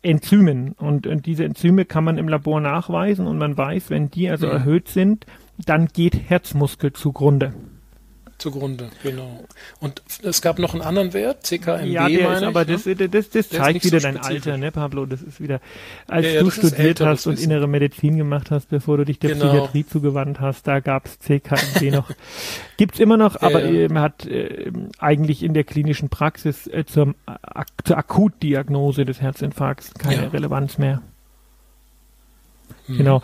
Enzymen. 0.02 0.72
Und, 0.78 1.08
und 1.08 1.26
diese 1.26 1.44
Enzyme 1.44 1.84
kann 1.84 2.04
man 2.04 2.16
im 2.16 2.28
Labor 2.28 2.60
nachweisen 2.60 3.26
und 3.26 3.38
man 3.38 3.56
weiß, 3.56 3.90
wenn 3.90 4.12
die 4.12 4.30
also 4.30 4.46
mhm. 4.46 4.52
erhöht 4.52 4.88
sind, 4.88 5.26
dann 5.58 5.88
geht 5.88 6.14
Herzmuskel 6.28 6.92
zugrunde 6.92 7.52
zugrunde, 8.38 8.90
genau. 9.02 9.44
Und 9.80 10.02
es 10.22 10.42
gab 10.42 10.58
noch 10.58 10.74
einen 10.74 10.82
anderen 10.82 11.12
Wert, 11.12 11.46
CKMB, 11.46 11.86
ja, 11.86 12.08
der 12.08 12.36
ist, 12.36 12.42
aber 12.42 12.68
ich, 12.68 12.86
ne? 12.86 12.96
das, 12.96 13.10
das, 13.10 13.30
das 13.30 13.48
zeigt 13.48 13.84
wieder 13.84 14.00
so 14.00 14.06
dein 14.06 14.18
Alter, 14.18 14.56
ne, 14.58 14.72
Pablo? 14.72 15.06
Das 15.06 15.22
ist 15.22 15.40
wieder, 15.40 15.60
als 16.06 16.26
ja, 16.26 16.32
ja, 16.32 16.40
du 16.42 16.50
studiert 16.50 16.78
älter, 16.78 17.06
hast 17.06 17.26
und 17.26 17.40
innere 17.40 17.66
Medizin 17.66 18.16
gemacht 18.16 18.50
hast, 18.50 18.68
bevor 18.68 18.98
du 18.98 19.04
dich 19.04 19.18
der 19.18 19.32
genau. 19.32 19.46
Psychiatrie 19.46 19.86
zugewandt 19.86 20.40
hast, 20.40 20.66
da 20.66 20.80
gab's 20.80 21.18
CKMB 21.18 21.82
noch. 21.92 22.10
Gibt's 22.76 23.00
immer 23.00 23.16
noch, 23.16 23.40
aber 23.40 23.62
man 23.88 24.02
hat 24.02 24.26
äh, 24.26 24.70
eigentlich 24.98 25.42
in 25.42 25.54
der 25.54 25.64
klinischen 25.64 26.08
Praxis 26.08 26.66
äh, 26.66 26.84
zur, 26.84 27.14
ak 27.26 27.68
zur 27.84 27.96
Akutdiagnose 27.96 29.04
des 29.04 29.20
Herzinfarkts 29.20 29.94
keine 29.94 30.32
Relevanz 30.32 30.78
mehr. 30.78 31.02
Hm. 32.86 32.98
Genau. 32.98 33.22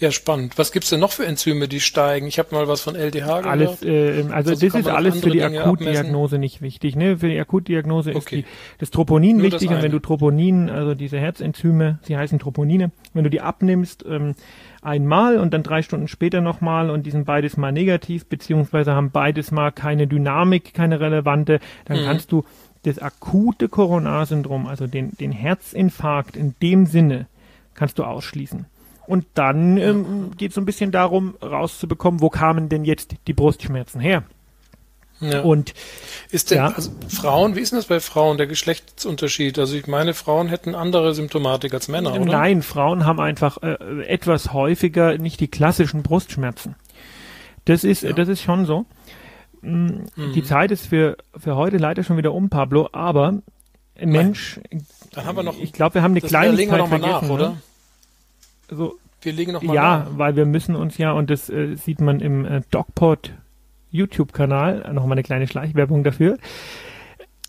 Ja, 0.00 0.10
spannend. 0.10 0.56
Was 0.56 0.72
gibt's 0.72 0.88
denn 0.88 0.98
noch 0.98 1.12
für 1.12 1.26
Enzyme, 1.26 1.68
die 1.68 1.78
steigen? 1.78 2.26
Ich 2.26 2.38
habe 2.38 2.54
mal 2.54 2.66
was 2.66 2.80
von 2.80 2.94
LDH 2.94 3.26
gehört. 3.26 3.46
Alles, 3.46 3.82
äh, 3.82 4.24
also, 4.30 4.32
also 4.32 4.50
das 4.52 4.74
ist 4.74 4.88
alles 4.88 5.20
für 5.20 5.28
die 5.28 5.40
Dinge 5.40 5.60
Akutdiagnose 5.62 6.36
abmessen? 6.36 6.40
nicht 6.40 6.62
wichtig. 6.62 6.96
Ne? 6.96 7.18
Für 7.18 7.28
die 7.28 7.38
Akutdiagnose 7.38 8.10
okay. 8.10 8.18
ist 8.18 8.30
die, 8.30 8.44
das 8.78 8.90
Troponin 8.90 9.36
Nur 9.36 9.46
wichtig. 9.46 9.68
Und 9.68 9.82
wenn 9.82 9.92
du 9.92 9.98
Troponin, 9.98 10.70
also 10.70 10.94
diese 10.94 11.18
Herzenzyme, 11.18 11.98
sie 12.02 12.16
heißen 12.16 12.38
Troponine, 12.38 12.92
wenn 13.12 13.24
du 13.24 13.30
die 13.30 13.42
abnimmst, 13.42 14.06
ähm, 14.08 14.34
einmal 14.80 15.36
und 15.36 15.52
dann 15.52 15.62
drei 15.62 15.82
Stunden 15.82 16.08
später 16.08 16.40
nochmal 16.40 16.88
und 16.88 17.04
die 17.04 17.10
sind 17.10 17.26
beides 17.26 17.58
mal 17.58 17.70
negativ, 17.70 18.24
beziehungsweise 18.24 18.94
haben 18.94 19.10
beides 19.10 19.50
mal 19.50 19.70
keine 19.70 20.06
Dynamik, 20.06 20.72
keine 20.72 21.00
relevante, 21.00 21.60
dann 21.84 22.00
mhm. 22.00 22.04
kannst 22.06 22.32
du 22.32 22.44
das 22.84 22.98
akute 22.98 23.68
Coronarsyndrom, 23.68 24.66
also 24.66 24.86
den, 24.86 25.12
den 25.18 25.32
Herzinfarkt 25.32 26.36
in 26.36 26.54
dem 26.62 26.86
Sinne, 26.86 27.26
kannst 27.74 27.98
du 27.98 28.04
ausschließen. 28.04 28.64
Und 29.10 29.26
dann 29.34 29.76
ähm, 29.76 30.30
geht 30.36 30.50
es 30.50 30.54
so 30.54 30.60
ein 30.60 30.64
bisschen 30.64 30.92
darum, 30.92 31.34
rauszubekommen, 31.42 32.20
wo 32.20 32.30
kamen 32.30 32.68
denn 32.68 32.84
jetzt 32.84 33.16
die 33.26 33.32
Brustschmerzen 33.32 34.00
her? 34.00 34.22
Ja. 35.18 35.40
Und 35.40 35.74
ist 36.30 36.52
denn 36.52 36.58
ja, 36.58 36.68
also 36.68 36.92
Frauen, 37.08 37.56
wie 37.56 37.60
ist 37.60 37.72
denn 37.72 37.78
das 37.80 37.86
bei 37.86 37.98
Frauen, 37.98 38.38
der 38.38 38.46
Geschlechtsunterschied? 38.46 39.58
Also 39.58 39.74
ich 39.74 39.88
meine, 39.88 40.14
Frauen 40.14 40.46
hätten 40.46 40.76
andere 40.76 41.12
Symptomatik 41.12 41.74
als 41.74 41.88
Männer, 41.88 42.14
oder? 42.14 42.24
Nein, 42.24 42.62
Frauen 42.62 43.04
haben 43.04 43.18
einfach 43.18 43.58
äh, 43.64 44.04
etwas 44.06 44.52
häufiger 44.52 45.18
nicht 45.18 45.40
die 45.40 45.48
klassischen 45.48 46.04
Brustschmerzen. 46.04 46.76
Das 47.64 47.82
ist, 47.82 48.04
ja. 48.04 48.12
das 48.12 48.28
ist 48.28 48.42
schon 48.42 48.64
so. 48.64 48.86
Mm, 49.60 50.04
mhm. 50.14 50.32
Die 50.36 50.44
Zeit 50.44 50.70
ist 50.70 50.86
für, 50.86 51.16
für 51.36 51.56
heute 51.56 51.78
leider 51.78 52.04
schon 52.04 52.16
wieder 52.16 52.32
um, 52.32 52.48
Pablo, 52.48 52.88
aber 52.92 53.42
Mensch, 54.00 54.60
Dann 55.12 55.24
haben 55.24 55.36
wir 55.36 55.42
noch, 55.42 55.58
ich 55.58 55.72
glaube, 55.72 55.96
wir 55.96 56.02
haben 56.02 56.12
eine 56.12 56.20
Kleinigkeit 56.20 56.88
vergessen, 56.88 57.10
nach, 57.10 57.28
oder? 57.28 57.56
So, 58.70 58.98
wir 59.22 59.32
legen 59.32 59.52
noch 59.52 59.62
mal 59.62 59.74
Ja, 59.74 59.98
nach. 59.98 60.18
weil 60.18 60.36
wir 60.36 60.46
müssen 60.46 60.76
uns 60.76 60.96
ja, 60.98 61.12
und 61.12 61.30
das 61.30 61.50
äh, 61.50 61.76
sieht 61.76 62.00
man 62.00 62.20
im 62.20 62.44
äh, 62.44 62.62
DocPod 62.70 63.32
YouTube-Kanal, 63.90 64.82
äh, 64.82 64.92
noch 64.92 65.04
mal 65.06 65.12
eine 65.12 65.22
kleine 65.22 65.46
Schleichwerbung 65.46 66.04
dafür. 66.04 66.38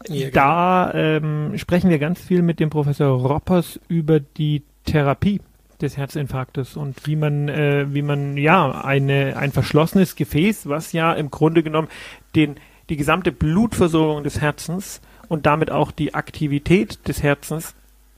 Ja, 0.08 0.30
genau. 0.30 0.32
da 0.34 0.94
ähm, 0.96 1.54
sprechen 1.58 1.90
wir 1.90 2.00
ganz 2.00 2.20
viel 2.20 2.42
mit 2.42 2.60
dem 2.60 2.70
Professor 2.72 3.20
Roppers 3.22 3.80
über 3.88 4.20
die 4.20 4.64
Therapie 4.86 5.42
des 5.80 5.96
Herzinfarktes 5.98 6.76
und 6.76 7.06
wie 7.06 7.16
man, 7.16 7.50
äh, 7.50 7.86
wie 7.94 8.02
man 8.02 8.36
ja 8.38 8.84
eine 8.84 9.38
ein 9.38 9.52
verschlossenes 9.52 10.16
Gefäß, 10.16 10.68
was 10.70 10.92
ja 10.92 11.14
im 11.14 11.30
Grunde 11.30 11.62
genommen 11.64 11.88
den 12.36 12.56
die 12.90 12.98
gesamte 12.98 13.32
Blutversorgung 13.32 14.24
des 14.24 14.42
Herzens 14.42 15.02
und 15.30 15.46
damit 15.46 15.72
auch 15.72 15.92
die 15.92 16.14
Aktivität 16.14 17.08
des 17.08 17.24
Herzens 17.24 17.74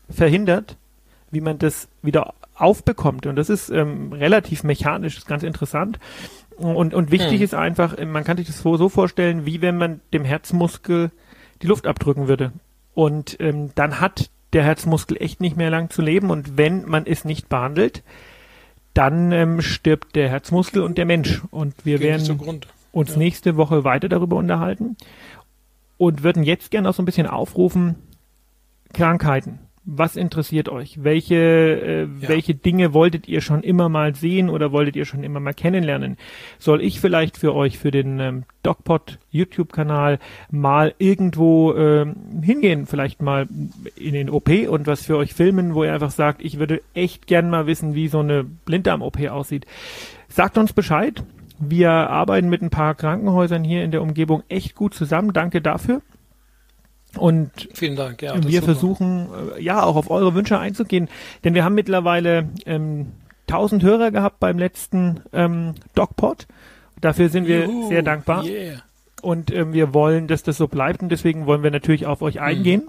verhindert, 0.10 0.78
wie 1.34 1.42
man 1.42 1.60
das 1.60 1.88
wieder 2.02 2.34
aufbekommt. 2.56 3.26
Und 3.26 3.36
das 3.36 3.50
ist 3.50 3.70
ähm, 3.70 4.14
relativ 4.14 4.64
mechanisch, 4.64 5.18
ist 5.18 5.28
ganz 5.28 5.44
interessant. 5.44 6.00
Und, 6.58 6.94
und 6.94 7.12
wichtig 7.12 7.38
hm. 7.38 7.44
ist 7.44 7.56
einfach, 7.56 7.98
man 8.06 8.24
kann 8.24 8.38
sich 8.38 8.48
das 8.48 8.62
so, 8.62 8.78
so 8.78 8.90
vorstellen, 8.90 9.46
wie 9.46 9.62
wenn 9.62 9.78
man 9.78 10.02
dem 10.14 10.24
Herzmuskel 10.24 11.12
die 11.62 11.68
Luft 11.68 11.88
abdrücken 11.88 12.28
würde. 12.28 12.52
Und 12.94 13.38
ähm, 13.40 13.72
dann 13.76 14.00
hat 14.00 14.30
der 14.54 14.64
Herzmuskel 14.64 15.18
echt 15.20 15.42
nicht 15.42 15.58
mehr 15.58 15.72
lang 15.72 15.90
zu 15.90 16.02
leben. 16.02 16.30
Und 16.30 16.58
wenn 16.58 16.86
man 16.86 17.08
es 17.08 17.26
nicht 17.26 17.50
behandelt, 17.50 18.04
dann 18.94 19.32
ähm, 19.32 19.62
stirbt 19.62 20.16
der 20.16 20.30
Herzmuskel 20.30 20.84
und 20.84 21.00
der 21.00 21.06
Mensch. 21.06 21.42
Und 21.50 21.74
wir 21.86 21.98
Geht 21.98 22.08
werden 22.28 22.62
uns 22.92 23.12
ja. 23.12 23.18
nächste 23.18 23.58
Woche 23.58 23.84
weiter 23.84 24.08
darüber 24.08 24.36
unterhalten 24.36 24.96
und 25.98 26.24
würden 26.24 26.44
jetzt 26.44 26.70
gerne 26.70 26.90
auch 26.90 26.94
so 26.94 27.02
ein 27.02 27.06
bisschen 27.06 27.26
aufrufen, 27.26 27.96
Krankheiten 28.94 29.58
Was 29.86 30.16
interessiert 30.16 30.70
euch? 30.70 31.04
Welche, 31.04 31.36
äh, 31.36 32.02
Ja. 32.04 32.30
welche 32.30 32.56
Dinge 32.56 32.94
wolltet 32.94 33.28
ihr 33.28 33.42
schon 33.42 33.64
immer 33.64 33.90
mal 33.90 34.16
sehen 34.16 34.50
oder 34.50 34.72
wolltet 34.72 34.96
ihr 34.96 35.04
schon 35.04 35.24
immer 35.26 35.42
mal 35.42 35.54
kennenlernen? 35.54 36.16
Soll 36.58 36.82
ich 36.82 37.02
vielleicht 37.02 37.36
für 37.38 37.54
euch, 37.54 37.78
für 37.78 37.92
den 37.92 38.20
ähm, 38.22 38.44
DocPod 38.64 39.20
YouTube-Kanal 39.32 40.20
mal 40.50 40.94
irgendwo 41.00 41.74
ähm, 41.74 42.16
hingehen, 42.42 42.86
vielleicht 42.86 43.22
mal 43.22 43.48
in 43.98 44.14
den 44.14 44.30
OP 44.30 44.50
und 44.70 44.88
was 44.88 45.06
für 45.06 45.18
euch 45.18 45.34
filmen, 45.34 45.74
wo 45.76 45.84
ihr 45.84 45.94
einfach 45.94 46.12
sagt, 46.12 46.42
ich 46.46 46.60
würde 46.60 46.82
echt 46.94 47.28
gern 47.28 47.50
mal 47.50 47.68
wissen, 47.68 47.94
wie 47.94 48.08
so 48.08 48.20
eine 48.20 48.46
Blinddarm-OP 48.46 49.28
aussieht. 49.30 49.66
Sagt 50.30 50.58
uns 50.58 50.72
Bescheid. 50.72 51.24
Wir 51.60 51.92
arbeiten 51.92 52.50
mit 52.50 52.62
ein 52.62 52.70
paar 52.70 52.96
Krankenhäusern 52.96 53.64
hier 53.64 53.84
in 53.84 53.92
der 53.92 54.02
Umgebung 54.02 54.44
echt 54.50 54.76
gut 54.76 54.94
zusammen. 54.94 55.34
Danke 55.34 55.62
dafür. 55.62 56.02
Und 57.18 57.52
Vielen 57.74 57.96
Dank. 57.96 58.22
Ja, 58.22 58.44
wir 58.44 58.64
versuchen 58.64 59.30
äh, 59.56 59.62
ja 59.62 59.84
auch 59.84 59.96
auf 59.96 60.10
eure 60.10 60.34
Wünsche 60.34 60.58
einzugehen, 60.58 61.10
denn 61.44 61.54
wir 61.54 61.64
haben 61.64 61.76
mittlerweile 61.76 62.50
ähm, 62.66 63.12
1000 63.48 63.84
Hörer 63.84 64.12
gehabt 64.12 64.40
beim 64.40 64.58
letzten 64.58 65.22
ähm, 65.32 65.76
DocPod. 65.96 66.48
Dafür 67.02 67.30
sind 67.30 67.48
wir 67.48 67.66
Juhu, 67.66 67.90
sehr 67.90 68.02
dankbar 68.02 68.44
Yeah. 68.46 68.82
und 69.22 69.52
ähm, 69.52 69.74
wir 69.74 69.94
wollen, 69.94 70.28
dass 70.28 70.42
das 70.44 70.58
so 70.58 70.68
bleibt 70.68 71.02
und 71.04 71.10
deswegen 71.10 71.46
wollen 71.46 71.62
wir 71.62 71.72
natürlich 71.72 72.06
auf 72.06 72.22
euch 72.22 72.40
eingehen. 72.40 72.88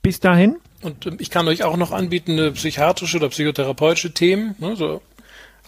Bis 0.00 0.20
dahin, 0.20 0.56
Und 0.82 1.06
ähm, 1.06 1.16
ich 1.18 1.30
kann 1.30 1.48
euch 1.48 1.64
auch 1.64 1.76
noch 1.76 1.90
anbieten, 1.90 2.32
eine 2.32 2.52
psychiatrische 2.52 3.16
oder 3.16 3.28
psychotherapeutische 3.30 4.12
Themen, 4.12 4.54
ne, 4.58 4.76
so 4.76 5.00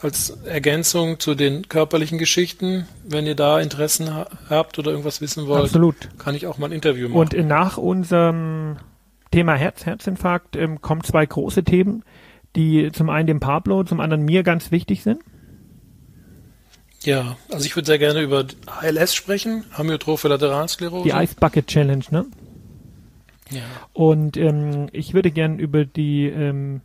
als 0.02 0.30
Ergänzung 0.44 1.18
zu 1.18 1.35
den 1.35 1.68
körperlichen 1.68 2.18
Geschichten. 2.18 2.87
Wenn 3.04 3.26
ihr 3.26 3.35
da 3.35 3.61
Interessen 3.61 4.14
ha 4.14 4.28
habt 4.48 4.78
oder 4.78 4.90
irgendwas 4.90 5.20
wissen 5.20 5.46
wollt, 5.46 5.64
absolut. 5.64 6.09
kann 6.18 6.35
ich 6.35 6.46
auch 6.46 6.59
mal 6.59 6.66
ein 6.66 6.72
Interview 6.72 7.09
machen. 7.09 7.18
Und 7.18 7.46
nach 7.46 7.78
unserem 7.78 8.76
Thema 9.30 9.54
Herz, 9.54 9.87
Herzinfarkt 9.87 10.56
ähm, 10.56 10.80
kommen 10.80 11.02
zwei 11.02 11.24
große 11.24 11.64
Themen, 11.64 12.04
die 12.56 12.90
zum 12.92 13.11
einen 13.11 13.26
dem 13.26 13.40
Pablo, 13.40 13.85
zum 13.85 14.00
anderen 14.00 14.24
mir 14.24 14.42
ganz 14.42 14.70
wichtig 14.70 15.02
sind. 15.02 15.20
ja, 17.02 17.37
also 17.50 17.64
ich 17.64 17.74
würde 17.76 17.87
sehr 17.87 17.98
gerne 17.98 18.20
über 18.20 18.46
ALS 18.66 19.14
sprechen, 19.14 19.64
Amyotrophe 19.74 20.28
Lateralsklerose. 20.28 21.09
Die 21.09 21.14
Ice 21.14 21.37
Bucket 21.38 21.66
Challenge, 21.66 22.04
ne? 22.11 22.26
ja. 23.50 23.62
Und 23.92 24.37
ähm, 24.37 24.88
ich 24.92 25.14
würde 25.14 25.30
gern 25.30 25.59
über 25.59 25.85
die 25.85 26.26
ähm, 26.26 26.82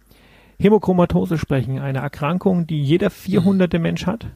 Hämochromatose 0.62 1.38
sprechen, 1.38 1.80
eine 1.80 2.00
Erkrankung, 2.00 2.68
die 2.68 2.82
jeder 2.82 3.10
400. 3.10 3.80
Mensch 3.80 4.06
hat 4.06 4.28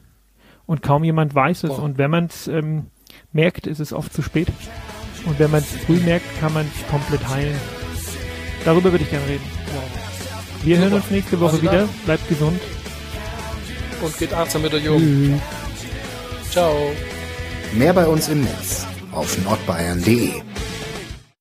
und 0.66 0.82
kaum 0.82 1.04
jemand 1.04 1.34
weiß 1.34 1.64
es. 1.64 1.70
Wow. 1.70 1.78
Und 1.78 1.98
wenn 1.98 2.10
man 2.10 2.26
es 2.26 2.48
ähm, 2.48 2.86
merkt, 3.32 3.66
ist 3.66 3.80
es 3.80 3.92
oft 3.92 4.12
zu 4.12 4.22
spät. 4.22 4.48
Und 5.24 5.38
wenn 5.38 5.50
man 5.50 5.60
es 5.60 5.70
früh 5.70 5.98
merkt, 6.00 6.26
kann 6.40 6.52
man 6.52 6.66
es 6.66 6.86
komplett 6.90 7.26
heilen. 7.28 7.56
Darüber 8.64 8.90
würde 8.92 9.04
ich 9.04 9.10
gerne 9.10 9.26
reden. 9.26 9.44
Wir 10.62 10.78
hören 10.78 10.90
Super. 10.90 11.02
uns 11.02 11.10
nächste 11.10 11.40
Woche 11.40 11.50
Also 11.52 11.62
wieder. 11.62 11.78
dann. 11.80 11.88
Bleibt 12.04 12.28
gesund. 12.28 12.60
Und 14.02 14.18
geht 14.18 14.32
achtsam 14.34 14.62
mit 14.62 14.74
euch 14.74 14.88
um. 14.88 15.40
Ciao. 16.50 16.74
Mehr 17.74 17.92
bei 17.92 18.06
uns 18.06 18.28
im 18.28 18.42
Netz 18.42 18.86
auf 19.12 19.38
nordbayern.de. 19.44 20.32